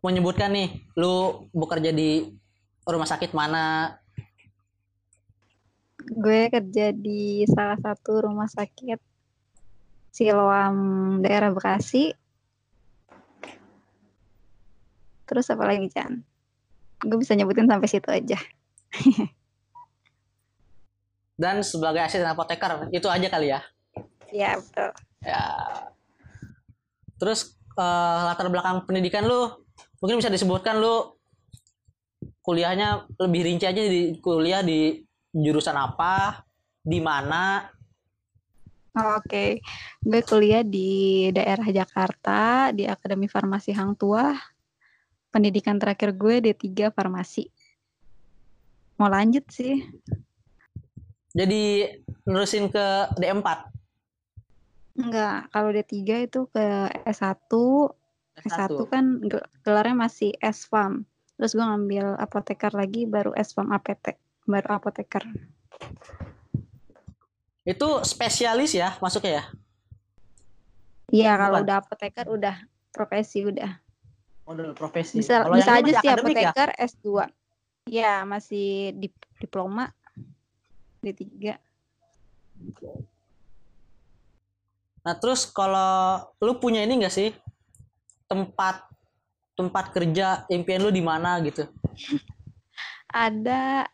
menyebutkan 0.00 0.48
nih 0.54 0.80
lu 0.96 1.44
bekerja 1.52 1.92
di 1.92 2.32
rumah 2.88 3.08
sakit 3.08 3.36
mana? 3.36 3.98
Gue 6.08 6.48
kerja 6.48 6.94
di 6.94 7.44
salah 7.44 7.76
satu 7.76 8.24
rumah 8.24 8.48
sakit 8.48 8.96
Siloam 10.08 10.76
daerah 11.20 11.52
Bekasi 11.52 12.16
Terus 15.28 15.52
apa 15.52 15.68
lagi, 15.68 15.92
Chan? 15.92 16.24
Gue 17.04 17.20
bisa 17.20 17.36
nyebutin 17.36 17.68
sampai 17.68 17.88
situ 17.88 18.08
aja. 18.08 18.40
Dan 21.42 21.62
sebagai 21.62 22.02
asisten 22.02 22.26
apoteker, 22.26 22.90
itu 22.90 23.06
aja 23.06 23.28
kali 23.30 23.52
ya? 23.52 23.60
Iya, 24.32 24.58
betul. 24.58 24.90
Ya. 25.22 25.44
Terus 27.20 27.54
uh, 27.78 28.32
latar 28.32 28.50
belakang 28.50 28.82
pendidikan 28.88 29.28
lu, 29.28 29.52
mungkin 30.02 30.18
bisa 30.18 30.32
disebutkan 30.32 30.82
lu 30.82 31.14
kuliahnya 32.42 33.06
lebih 33.20 33.44
rinci 33.44 33.68
aja 33.68 33.78
di 33.78 34.18
kuliah 34.18 34.64
di 34.64 35.04
jurusan 35.30 35.76
apa, 35.76 36.42
di 36.82 36.98
mana, 36.98 37.68
Oh, 38.98 39.14
Oke, 39.14 39.30
okay. 39.30 39.50
gue 40.02 40.26
kuliah 40.26 40.66
di 40.66 41.30
daerah 41.30 41.70
Jakarta 41.70 42.74
di 42.74 42.82
Akademi 42.82 43.30
Farmasi 43.30 43.70
Hang 43.70 43.94
Tuah 43.94 44.34
pendidikan 45.38 45.78
terakhir 45.78 46.18
gue 46.18 46.42
D3 46.50 46.90
farmasi. 46.90 47.46
Mau 48.98 49.06
lanjut 49.06 49.46
sih. 49.46 49.86
jadi 51.30 51.94
nerusin 52.26 52.66
ke 52.66 53.06
D4 53.14 53.46
Enggak, 54.98 55.46
kalau 55.54 55.70
D3 55.70 55.94
itu 56.26 56.50
ke 56.50 56.90
S1. 57.06 57.46
S1, 58.42 58.74
kan 58.90 59.22
gelarnya 59.62 59.94
masih 59.94 60.34
S-Farm. 60.42 61.06
Terus 61.38 61.54
gue 61.54 61.62
ngambil 61.62 62.18
apoteker 62.18 62.74
lagi, 62.74 63.06
baru 63.06 63.30
S-Farm 63.38 63.70
APT. 63.70 64.18
Baru 64.42 64.74
apoteker. 64.74 65.22
Itu 67.62 68.02
spesialis 68.02 68.74
ya 68.74 68.98
masuknya 68.98 69.38
ya? 69.38 69.44
Iya, 71.14 71.32
kalau 71.38 71.62
udah 71.62 71.76
apoteker 71.78 72.26
udah 72.26 72.56
profesi 72.90 73.46
udah. 73.46 73.87
Oh, 74.48 74.56
udah 74.56 74.72
profesi. 74.72 75.20
Bisa, 75.20 75.44
Kalau 75.44 75.60
bisa 75.60 75.76
aja 75.76 75.92
sih 76.00 76.08
ya? 76.08 76.16
apoteker 76.16 76.68
ya? 76.72 76.88
S2. 76.88 77.08
Ya, 77.84 78.14
masih 78.24 78.96
dip 78.96 79.12
diploma 79.36 79.92
D3. 81.04 81.60
Nah, 85.04 85.14
terus 85.20 85.44
kalau 85.52 86.24
lu 86.40 86.56
punya 86.56 86.80
ini 86.80 86.96
enggak 86.96 87.12
sih? 87.12 87.36
Tempat 88.24 88.88
tempat 89.52 89.92
kerja 89.92 90.48
impian 90.48 90.80
lu 90.80 90.88
di 90.88 91.04
mana 91.04 91.36
gitu? 91.44 91.68
Ada, 93.12 93.84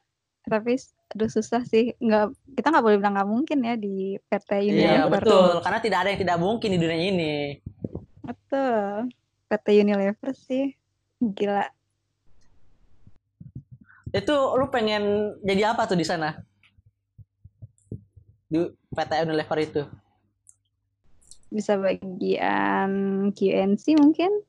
tapi 0.46 0.78
aduh 1.10 1.30
susah 1.34 1.66
sih. 1.66 1.98
Nggak, 1.98 2.30
kita 2.54 2.66
nggak 2.70 2.84
boleh 2.86 2.98
bilang 3.02 3.14
nggak 3.18 3.30
mungkin 3.30 3.58
ya 3.58 3.74
di 3.74 4.22
PT 4.30 4.70
ini. 4.70 4.86
Iya, 4.86 5.10
betul. 5.10 5.58
Karena 5.66 5.78
tidak 5.82 5.98
ada 6.02 6.08
yang 6.14 6.20
tidak 6.22 6.38
mungkin 6.38 6.68
di 6.74 6.78
dunia 6.78 6.98
ini. 7.10 7.34
Betul. 8.22 9.10
PT 9.54 9.86
Unilever 9.86 10.34
sih. 10.34 10.74
Gila. 11.22 11.70
Itu 14.10 14.34
lu 14.58 14.66
pengen 14.70 15.34
jadi 15.46 15.70
apa 15.74 15.86
tuh 15.86 15.94
di 15.94 16.02
sana? 16.02 16.34
Di 18.50 18.66
PT 18.90 19.12
Unilever 19.22 19.58
itu? 19.62 19.82
Bisa 21.54 21.78
bagian 21.78 22.90
QNC 23.30 23.84
mungkin. 23.94 24.42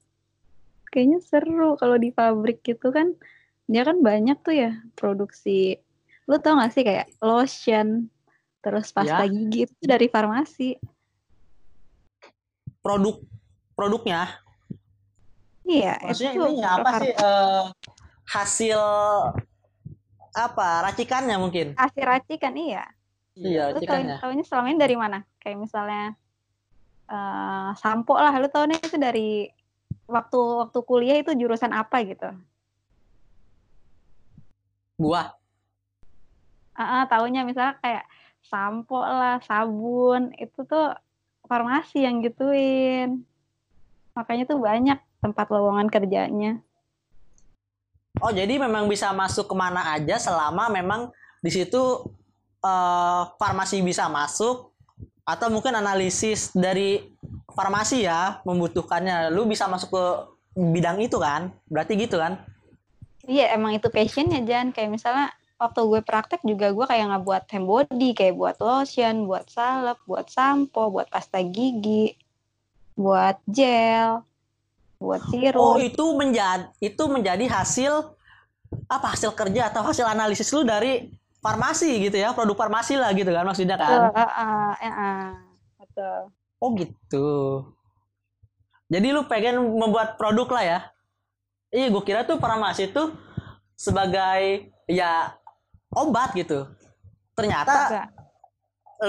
Kayaknya 0.89 1.19
seru 1.21 1.77
kalau 1.77 2.01
di 2.01 2.09
pabrik 2.09 2.65
gitu 2.65 2.89
kan. 2.89 3.13
Dia 3.69 3.85
kan 3.85 4.01
banyak 4.01 4.41
tuh 4.41 4.57
ya 4.57 4.71
produksi. 4.97 5.77
Lu 6.25 6.41
tau 6.41 6.57
gak 6.57 6.73
sih 6.73 6.81
kayak 6.81 7.09
lotion, 7.21 8.09
terus 8.61 8.89
pasta 8.89 9.25
ya. 9.25 9.29
gigi 9.29 9.69
itu 9.69 9.85
dari 9.85 10.09
farmasi. 10.09 10.77
Produk 12.81 13.21
produknya? 13.73 14.44
Iya, 15.65 15.97
Maksudnya 15.97 16.33
itu 16.37 16.45
ini 16.53 16.61
apa 16.61 16.89
sih 17.01 17.11
uh, 17.17 17.63
hasil 18.29 18.81
apa 20.35 20.67
racikannya 20.85 21.37
mungkin? 21.41 21.73
Hasil 21.73 22.05
racikan 22.05 22.53
iya. 22.53 22.85
Iya, 23.35 23.75
lu 23.75 23.83
tahu 23.83 23.99
tahunya 24.21 24.43
selama 24.47 24.67
ini 24.71 24.79
dari 24.79 24.95
mana? 24.95 25.19
Kayak 25.41 25.67
misalnya 25.67 26.15
uh, 27.09 27.75
sampo 27.75 28.15
lah, 28.15 28.31
lu 28.37 28.47
tahunya 28.47 28.79
itu 28.79 28.95
dari 28.95 29.49
waktu 30.05 30.39
waktu 30.39 30.79
kuliah 30.85 31.17
itu 31.19 31.33
jurusan 31.33 31.73
apa 31.73 32.05
gitu? 32.05 32.29
Buah. 35.01 35.33
Uh, 36.77 36.83
uh, 36.83 37.03
tahunya 37.09 37.41
misalnya 37.43 37.75
kayak 37.81 38.05
sampo 38.45 39.01
lah, 39.01 39.41
sabun, 39.43 40.31
itu 40.37 40.61
tuh 40.63 40.93
farmasi 41.49 42.05
yang 42.05 42.21
gituin. 42.21 43.25
Makanya 44.15 44.47
tuh 44.47 44.61
banyak 44.61 44.99
tempat 45.25 45.49
lowongan 45.49 45.89
kerjanya. 45.89 46.61
Oh, 48.21 48.31
jadi 48.31 48.55
memang 48.61 48.87
bisa 48.87 49.11
masuk 49.11 49.51
ke 49.51 49.55
mana 49.57 49.91
aja 49.91 50.15
selama 50.15 50.71
memang 50.71 51.11
di 51.43 51.51
situ 51.51 52.07
uh, 52.63 53.21
farmasi 53.35 53.83
bisa 53.83 54.07
masuk 54.07 54.71
atau 55.25 55.47
mungkin 55.49 55.75
analisis 55.75 56.53
dari 56.53 57.11
farmasi 57.51 58.05
ya 58.05 58.39
membutuhkannya. 58.47 59.33
Lu 59.33 59.43
bisa 59.49 59.65
masuk 59.65 59.91
ke 59.91 60.05
bidang 60.55 61.03
itu 61.03 61.17
kan? 61.19 61.51
Berarti 61.67 61.97
gitu 61.99 62.21
kan? 62.21 62.39
Iya, 63.25 63.57
emang 63.57 63.75
itu 63.75 63.89
passionnya 63.89 64.45
Jan. 64.45 64.71
Kayak 64.71 64.95
misalnya 64.95 65.33
waktu 65.59 65.81
gue 65.81 66.01
praktek 66.05 66.45
juga 66.45 66.71
gue 66.71 66.85
kayak 66.85 67.09
nggak 67.09 67.23
buat 67.25 67.43
hand 67.49 67.67
body, 67.67 68.09
kayak 68.13 68.35
buat 68.37 68.57
lotion, 68.61 69.25
buat 69.25 69.49
salep, 69.49 69.97
buat 70.05 70.29
sampo, 70.29 70.93
buat 70.93 71.09
pasta 71.09 71.41
gigi, 71.41 72.15
buat 72.95 73.41
gel, 73.49 74.23
buat 75.05 75.21
sirup. 75.29 75.61
Oh, 75.61 75.77
itu 75.77 76.05
menjadi 76.17 76.65
itu 76.81 77.03
menjadi 77.05 77.45
hasil 77.45 78.17
apa 78.89 79.13
hasil 79.13 79.31
kerja 79.37 79.69
atau 79.69 79.85
hasil 79.85 80.03
analisis 80.03 80.49
lu 80.49 80.65
dari 80.65 81.13
farmasi 81.45 82.01
gitu 82.09 82.17
ya, 82.17 82.33
produk 82.33 82.57
farmasi 82.57 82.97
lah 82.97 83.13
gitu 83.13 83.29
kan 83.29 83.45
maksudnya 83.45 83.77
kan? 83.77 84.09
Uh, 84.09 84.17
uh, 84.17 84.73
uh, 84.73 84.87
uh, 84.89 85.29
betul. 85.77 86.19
Oh 86.57 86.69
gitu. 86.73 87.29
Jadi 88.89 89.07
lu 89.13 89.29
pengen 89.29 89.61
membuat 89.61 90.17
produk 90.17 90.49
lah 90.49 90.63
ya? 90.65 90.79
Iya, 91.69 91.87
gue 91.93 92.03
kira 92.05 92.25
tuh 92.25 92.41
farmasi 92.41 92.89
itu 92.89 93.13
sebagai 93.77 94.73
ya 94.89 95.37
obat 95.93 96.33
gitu. 96.33 96.65
Ternyata 97.35 97.79
Enggak. 97.91 98.07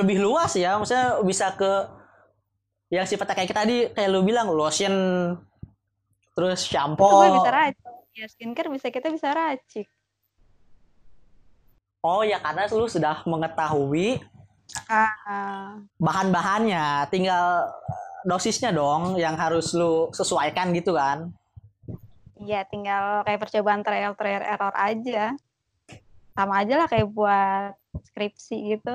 lebih 0.03 0.19
luas 0.21 0.53
ya, 0.59 0.77
maksudnya 0.77 1.23
bisa 1.23 1.55
ke 1.55 1.73
yang 2.91 3.07
sifatnya 3.07 3.35
kayak 3.35 3.55
tadi 3.55 3.77
kayak 3.91 4.09
lu 4.11 4.23
bilang 4.23 4.51
lotion 4.51 4.95
terus 6.37 6.69
shampoo. 6.69 7.25
Itu 7.25 7.41
bisa 7.41 7.51
racik. 7.51 7.95
Ya 8.13 8.27
skincare 8.29 8.69
bisa 8.69 8.93
kita 8.93 9.09
bisa 9.09 9.33
racik. 9.33 9.89
Oh 12.05 12.21
ya 12.23 12.39
karena 12.39 12.69
lu 12.71 12.87
sudah 12.87 13.25
mengetahui 13.25 14.21
uh, 14.93 15.81
bahan-bahannya, 15.99 17.09
tinggal 17.11 17.73
dosisnya 18.29 18.71
dong 18.71 19.17
yang 19.17 19.35
harus 19.35 19.73
lu 19.73 20.13
sesuaikan 20.13 20.71
gitu 20.77 20.95
kan? 20.95 21.33
Iya, 22.37 22.69
tinggal 22.69 23.25
kayak 23.25 23.41
percobaan 23.49 23.81
trial 23.81 24.13
trial 24.13 24.45
error 24.45 24.75
aja. 24.77 25.33
Sama 26.37 26.61
aja 26.61 26.85
lah 26.85 26.87
kayak 26.87 27.09
buat 27.09 27.73
skripsi 28.13 28.77
gitu. 28.77 28.95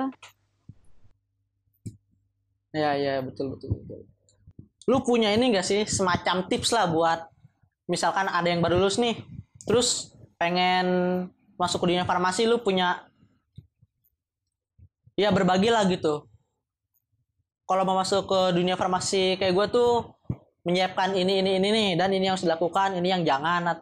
Ya, 2.71 2.93
ya, 2.95 3.19
betul, 3.25 3.57
betul, 3.57 3.81
betul. 3.81 4.05
Lu 4.85 5.01
punya 5.01 5.33
ini 5.33 5.51
gak 5.51 5.65
sih 5.65 5.83
semacam 5.89 6.45
tips 6.47 6.69
lah 6.71 6.85
buat 6.87 7.30
misalkan 7.91 8.31
ada 8.31 8.47
yang 8.47 8.63
baru 8.63 8.79
lulus 8.79 8.95
nih, 8.95 9.19
terus 9.67 10.15
pengen 10.39 11.27
masuk 11.59 11.83
ke 11.83 11.91
dunia 11.91 12.07
farmasi 12.07 12.47
lu 12.47 12.63
punya 12.63 13.03
ya 15.19 15.27
berbagi 15.35 15.67
lah 15.67 15.83
gitu. 15.91 16.23
Kalau 17.67 17.83
mau 17.83 17.99
masuk 17.99 18.25
ke 18.25 18.39
dunia 18.55 18.79
farmasi 18.79 19.35
kayak 19.35 19.53
gue 19.53 19.65
tuh 19.75 19.91
menyiapkan 20.63 21.11
ini 21.13 21.43
ini 21.43 21.59
ini 21.59 21.67
nih 21.69 21.89
dan 21.99 22.09
ini 22.15 22.29
yang 22.29 22.33
harus 22.37 22.45
dilakukan 22.45 22.95
ini 22.95 23.07
yang 23.11 23.23
jangan 23.25 23.81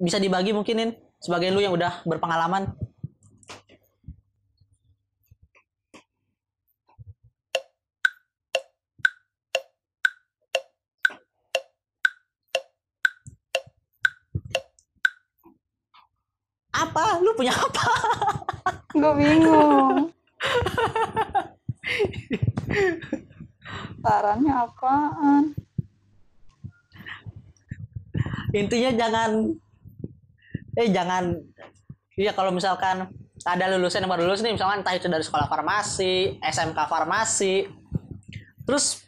bisa 0.00 0.16
dibagi 0.22 0.54
mungkinin 0.54 0.94
sebagai 1.20 1.52
lu 1.52 1.60
yang 1.60 1.76
udah 1.76 2.00
berpengalaman 2.08 2.72
apa? 16.74 17.18
Lu 17.22 17.34
punya 17.34 17.54
apa? 17.54 17.86
Gue 18.94 19.12
bingung. 19.18 20.10
Sarannya 24.02 24.52
apaan? 24.54 25.54
Intinya 28.50 28.90
jangan 28.96 29.30
eh 30.78 30.88
jangan 30.90 31.34
iya 32.14 32.32
kalau 32.34 32.54
misalkan 32.54 33.10
ada 33.42 33.64
lulusan 33.74 34.06
yang 34.06 34.12
baru 34.12 34.26
lulus 34.26 34.42
nih 34.42 34.54
misalkan 34.54 34.82
entah 34.82 34.94
itu 34.94 35.10
dari 35.10 35.24
sekolah 35.24 35.50
farmasi 35.50 36.38
SMK 36.38 36.78
farmasi 36.86 37.66
terus 38.64 39.02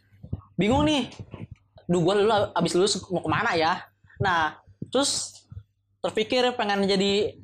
bingung 0.59 0.85
nih 0.89 1.11
duh 1.87 2.03
gue 2.03 2.15
dulu 2.23 2.33
abis 2.55 2.73
lulus 2.79 2.95
mau 3.11 3.23
ke 3.23 3.31
mana 3.31 3.53
ya? 3.59 3.83
Nah 4.23 4.59
terus 4.89 5.43
terpikir 6.03 6.55
pengen 6.55 6.87
jadi 6.87 7.42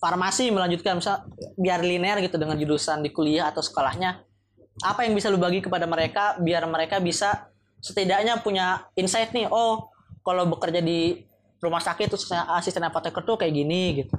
farmasi 0.00 0.48
melanjutkan 0.48 0.96
misal 0.96 1.28
biar 1.60 1.84
linear 1.84 2.18
gitu 2.24 2.40
dengan 2.40 2.56
jurusan 2.56 3.04
di 3.04 3.12
kuliah 3.12 3.52
atau 3.52 3.60
sekolahnya 3.60 4.24
apa 4.80 5.04
yang 5.04 5.12
bisa 5.12 5.28
lu 5.28 5.36
bagi 5.36 5.60
kepada 5.60 5.84
mereka 5.84 6.40
biar 6.40 6.64
mereka 6.64 6.96
bisa 7.04 7.52
setidaknya 7.84 8.40
punya 8.40 8.88
insight 8.96 9.36
nih 9.36 9.46
oh 9.52 9.92
kalau 10.24 10.48
bekerja 10.48 10.80
di 10.80 11.20
rumah 11.60 11.80
sakit 11.80 12.08
terus 12.08 12.24
asisten 12.56 12.84
apoteker 12.84 13.22
tuh 13.22 13.36
kayak 13.36 13.52
gini 13.52 14.04
gitu. 14.04 14.16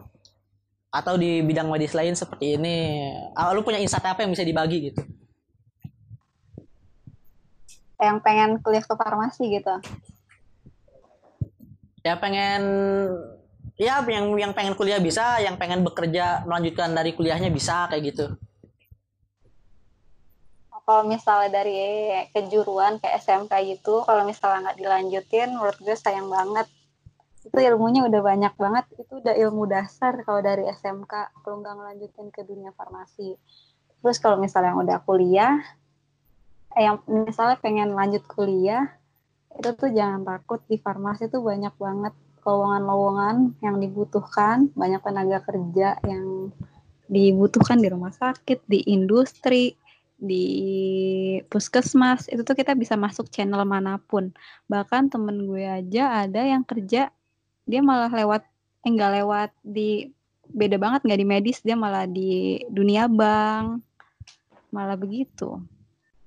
Atau 0.94 1.18
di 1.18 1.42
bidang 1.42 1.72
medis 1.72 1.96
lain 1.98 2.14
seperti 2.14 2.60
ini. 2.60 3.02
Ah, 3.34 3.52
lu 3.56 3.66
punya 3.66 3.82
insight 3.82 4.06
apa 4.06 4.22
yang 4.22 4.32
bisa 4.32 4.46
dibagi 4.46 4.92
gitu? 4.92 5.02
Yang 7.98 8.18
pengen 8.26 8.50
kuliah 8.62 8.84
ke 8.86 8.94
farmasi 8.94 9.44
gitu. 9.62 9.76
Ya 12.02 12.18
pengen 12.18 12.62
ya 13.82 13.98
yang 14.06 14.30
yang 14.38 14.54
pengen 14.54 14.78
kuliah 14.78 15.02
bisa 15.02 15.42
yang 15.42 15.58
pengen 15.58 15.82
bekerja 15.82 16.46
melanjutkan 16.46 16.94
dari 16.94 17.18
kuliahnya 17.18 17.50
bisa 17.50 17.90
kayak 17.90 18.14
gitu. 18.14 18.26
Kalau 20.86 21.08
misalnya 21.08 21.50
dari 21.50 21.78
kejuruan 22.30 23.02
ke 23.02 23.10
SMK 23.10 23.50
gitu 23.74 24.06
kalau 24.06 24.22
misalnya 24.22 24.70
nggak 24.70 24.78
dilanjutin 24.78 25.50
menurut 25.58 25.78
gue 25.82 25.98
sayang 25.98 26.30
banget. 26.30 26.70
Itu 27.42 27.58
ilmunya 27.58 28.06
udah 28.06 28.22
banyak 28.22 28.54
banget. 28.54 28.86
Itu 29.02 29.18
udah 29.18 29.34
ilmu 29.34 29.66
dasar 29.66 30.22
kalau 30.22 30.46
dari 30.46 30.70
SMK 30.70 31.42
kalau 31.42 31.66
nggak 31.66 31.74
ngelanjutin 31.74 32.28
ke 32.30 32.46
dunia 32.46 32.70
farmasi. 32.78 33.34
Terus 34.06 34.18
kalau 34.22 34.38
misalnya 34.38 34.78
yang 34.78 34.82
udah 34.86 35.00
kuliah 35.02 35.58
eh, 36.78 36.86
yang 36.86 37.02
misalnya 37.10 37.58
pengen 37.58 37.98
lanjut 37.98 38.22
kuliah 38.30 38.94
itu 39.58 39.70
tuh 39.74 39.90
jangan 39.90 40.22
takut 40.24 40.62
di 40.70 40.78
farmasi 40.80 41.28
tuh 41.28 41.44
banyak 41.44 41.76
banget 41.76 42.14
lowongan-lowongan 42.42 43.58
yang 43.62 43.78
dibutuhkan, 43.78 44.70
banyak 44.74 45.02
tenaga 45.02 45.40
kerja 45.46 45.98
yang 46.06 46.50
dibutuhkan 47.12 47.78
di 47.78 47.88
rumah 47.92 48.16
sakit, 48.16 48.64
di 48.66 48.88
industri, 48.88 49.76
di 50.16 50.46
puskesmas, 51.50 52.30
itu 52.30 52.42
tuh 52.42 52.56
kita 52.56 52.78
bisa 52.78 52.96
masuk 52.96 53.28
channel 53.30 53.62
mana 53.68 53.98
pun. 53.98 54.32
Bahkan 54.70 55.12
temen 55.12 55.46
gue 55.46 55.66
aja 55.66 56.26
ada 56.26 56.42
yang 56.42 56.64
kerja, 56.64 57.12
dia 57.68 57.82
malah 57.82 58.10
lewat, 58.10 58.46
enggak 58.86 59.10
eh, 59.12 59.16
lewat 59.22 59.50
di, 59.62 59.90
beda 60.50 60.78
banget 60.80 61.04
nggak 61.06 61.20
di 61.20 61.28
medis, 61.28 61.60
dia 61.62 61.76
malah 61.78 62.06
di 62.08 62.62
dunia 62.70 63.06
bank, 63.10 63.84
malah 64.74 64.96
begitu. 64.96 65.62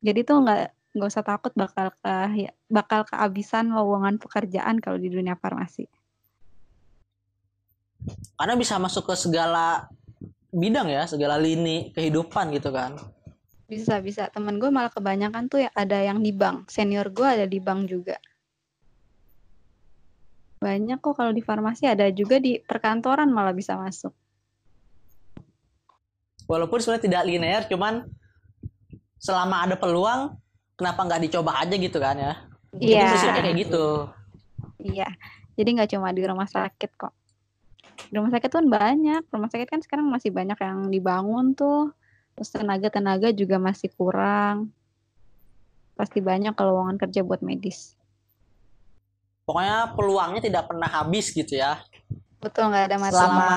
Jadi 0.05 0.21
tuh 0.23 0.45
nggak 0.45 0.75
nggak 0.95 1.11
usah 1.11 1.27
takut 1.27 1.51
bakal 1.59 1.91
ke 1.91 2.15
ya, 2.39 2.51
bakal 2.71 3.03
kehabisan 3.03 3.75
lowongan 3.75 4.23
pekerjaan 4.23 4.79
kalau 4.79 4.95
di 4.95 5.11
dunia 5.11 5.35
farmasi 5.35 5.91
karena 8.37 8.55
bisa 8.59 8.77
masuk 8.77 9.09
ke 9.09 9.15
segala 9.17 9.89
bidang 10.55 10.87
ya 10.87 11.03
segala 11.11 11.35
lini 11.35 11.91
kehidupan 11.93 12.55
gitu 12.55 12.71
kan. 12.71 12.95
Bisa 13.67 13.99
bisa. 13.99 14.31
Temen 14.31 14.63
gue 14.63 14.71
malah 14.71 14.93
kebanyakan 14.93 15.51
tuh 15.51 15.67
ya 15.67 15.71
ada 15.75 15.99
yang 15.99 16.23
di 16.23 16.31
bank. 16.31 16.71
Senior 16.71 17.11
gue 17.11 17.27
ada 17.27 17.47
di 17.49 17.59
bank 17.59 17.91
juga. 17.91 18.17
Banyak 20.63 21.03
kok 21.03 21.19
kalau 21.19 21.35
di 21.35 21.43
farmasi. 21.43 21.91
Ada 21.91 22.15
juga 22.15 22.39
di 22.39 22.63
perkantoran 22.63 23.29
malah 23.33 23.57
bisa 23.57 23.75
masuk. 23.75 24.15
Walaupun 26.45 26.79
sebenarnya 26.79 27.05
tidak 27.09 27.23
linear 27.25 27.63
cuman 27.67 28.05
selama 29.17 29.65
ada 29.65 29.81
peluang 29.81 30.37
kenapa 30.77 31.01
nggak 31.09 31.23
dicoba 31.25 31.57
aja 31.57 31.75
gitu 31.75 31.99
kan 31.99 32.17
ya? 32.21 32.35
Iya. 32.77 33.09
yeah. 33.11 33.35
kayak 33.41 33.57
gitu. 33.65 33.87
Iya. 34.85 35.09
Jadi 35.57 35.69
nggak 35.81 35.91
cuma 35.97 36.13
di 36.13 36.23
rumah 36.23 36.45
sakit 36.47 36.91
kok 37.01 37.15
rumah 38.15 38.31
sakit 38.31 38.51
kan 38.51 38.67
banyak. 38.67 39.23
Rumah 39.29 39.51
sakit 39.51 39.69
kan 39.69 39.81
sekarang 39.83 40.07
masih 40.09 40.31
banyak 40.31 40.59
yang 40.59 40.89
dibangun 40.89 41.55
tuh. 41.57 41.91
Terus 42.35 42.51
tenaga-tenaga 42.51 43.31
juga 43.31 43.63
masih 43.63 43.91
kurang. 43.95 44.75
Pasti 45.95 46.19
banyak 46.19 46.55
lowongan 46.55 46.99
kerja 46.99 47.23
buat 47.23 47.43
medis. 47.43 47.95
Pokoknya 49.45 49.93
peluangnya 49.95 50.43
tidak 50.43 50.65
pernah 50.67 50.89
habis 50.89 51.31
gitu 51.31 51.55
ya. 51.55 51.79
Betul 52.43 52.73
nggak 52.73 52.85
ada 52.91 52.99
masalah. 52.99 53.21
Selama 53.21 53.53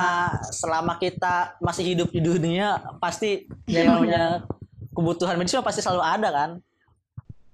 selama 0.54 0.94
kita 1.02 1.36
masih 1.60 1.84
hidup 1.96 2.10
di 2.14 2.22
dunia 2.22 2.80
pasti 3.02 3.50
yang 3.68 4.00
namanya 4.00 4.46
kebutuhan 4.94 5.36
medis 5.36 5.58
pasti 5.60 5.82
selalu 5.82 6.04
ada 6.04 6.30
kan? 6.30 6.52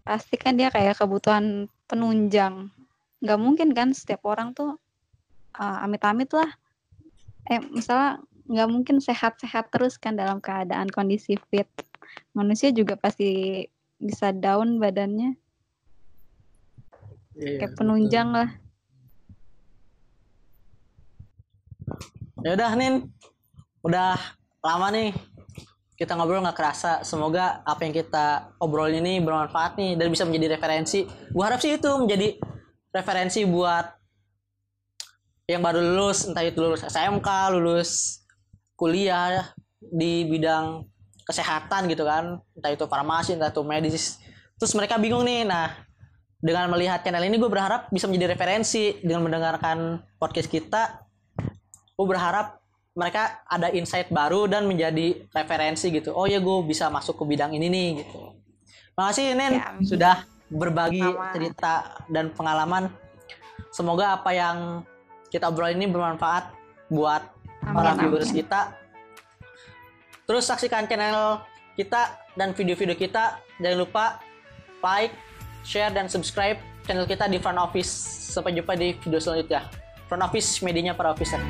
Pasti 0.04 0.36
kan 0.36 0.60
dia 0.60 0.67
kayak 0.67 1.00
kebutuhan 1.00 1.72
penunjang. 1.88 2.74
Nggak 3.24 3.39
mungkin 3.39 3.72
kan 3.72 3.96
setiap 3.96 4.28
orang 4.28 4.52
tuh 4.52 4.76
uh, 5.56 5.78
amit-amit 5.86 6.28
lah 6.34 6.52
eh 7.51 7.60
misalnya 7.71 8.23
nggak 8.47 8.69
mungkin 8.69 8.97
sehat-sehat 8.99 9.71
terus 9.71 9.95
kan 9.95 10.19
dalam 10.19 10.43
keadaan 10.43 10.91
kondisi 10.91 11.39
fit. 11.51 11.67
Manusia 12.36 12.69
juga 12.75 12.99
pasti 12.99 13.63
bisa 13.97 14.36
down 14.36 14.77
badannya. 14.77 15.39
Iya, 17.34 17.65
kayak 17.65 17.73
penunjang 17.79 18.29
betul. 18.29 18.39
lah. 18.43 18.49
Ya 22.43 22.49
udah 22.60 22.71
nin. 22.75 22.93
Udah 23.84 24.15
lama 24.63 24.88
nih 24.91 25.12
kita 25.95 26.19
ngobrol 26.19 26.43
nggak 26.43 26.58
kerasa. 26.60 27.01
Semoga 27.08 27.63
apa 27.63 27.88
yang 27.88 27.95
kita 27.95 28.53
obrolin 28.60 29.01
ini 29.01 29.23
bermanfaat 29.23 29.79
nih 29.79 29.95
dan 29.95 30.12
bisa 30.12 30.27
menjadi 30.27 30.60
referensi. 30.60 31.08
Gua 31.32 31.49
harap 31.49 31.63
sih 31.63 31.79
itu 31.79 31.89
menjadi 31.95 32.38
referensi 32.93 33.47
buat 33.47 34.03
yang 35.54 35.62
baru 35.62 35.80
lulus 35.80 36.26
entah 36.26 36.42
itu 36.42 36.58
lulus 36.58 36.82
SMK 36.82 37.30
lulus 37.54 38.22
kuliah 38.74 39.54
di 39.80 40.26
bidang 40.26 40.89
kesehatan 41.24 41.88
gitu 41.88 42.04
kan. 42.04 42.42
Entah 42.58 42.72
itu 42.74 42.86
farmasi 42.89 43.38
entah 43.38 43.54
itu 43.54 43.62
medis. 43.63 44.20
Terus 44.58 44.74
mereka 44.74 44.98
bingung 44.98 45.24
nih 45.24 45.46
nah 45.46 45.72
dengan 46.44 46.68
melihat 46.68 47.00
channel 47.06 47.24
ini 47.24 47.39
gue 47.39 47.48
berharap 47.48 47.88
bisa 47.94 48.10
menjadi 48.10 48.36
referensi. 48.36 49.00
Dengan 49.00 49.30
mendengarkan 49.30 50.04
podcast 50.20 50.50
kita 50.50 51.06
gue 51.94 52.06
berharap 52.10 52.60
mereka 52.94 53.42
ada 53.50 53.74
insight 53.74 54.10
baru 54.13 54.46
dan 54.46 54.70
menjadi 54.70 55.26
referensi 55.34 55.89
gitu. 55.89 56.13
Oh 56.13 56.30
ya 56.30 56.38
gue 56.42 56.58
bisa 56.66 56.89
masuk 56.94 57.22
ke 57.22 57.24
bidang 57.26 57.54
ini 57.54 57.70
nih 57.70 57.89
gitu. 58.06 58.38
Makasih 58.94 59.34
Nen 59.34 59.54
ya, 59.58 59.74
sudah 59.82 60.16
berbagi 60.54 61.02
Sama. 61.02 61.34
cerita 61.34 61.74
dan 62.13 62.30
pengalaman. 62.30 62.94
Semoga 63.74 64.22
apa 64.22 64.30
yang 64.38 64.86
kita 65.34 65.50
obrol 65.50 65.74
ini 65.74 65.89
bermanfaat 65.89 66.54
buat 66.93 67.26
amin, 67.65 67.74
para 67.74 67.98
viewers 67.98 68.30
amin. 68.30 68.46
kita. 68.46 68.62
Terus 70.30 70.46
saksikan 70.46 70.86
channel 70.86 71.41
kita 71.74 72.22
dan 72.38 72.54
video-video 72.54 72.93
kita. 72.93 73.41
Jangan 73.58 73.78
lupa 73.82 74.22
like, 74.86 75.17
share, 75.65 75.89
dan 75.89 76.06
subscribe 76.06 76.62
channel 76.86 77.10
kita 77.10 77.26
di 77.26 77.41
Front 77.41 77.58
Office. 77.58 77.89
Sampai 78.30 78.54
jumpa 78.54 78.78
di 78.78 78.93
video 79.02 79.17
selanjutnya. 79.17 79.65
Front 80.06 80.22
Office, 80.22 80.62
medianya 80.62 80.93
para 80.93 81.10
officer. 81.10 81.41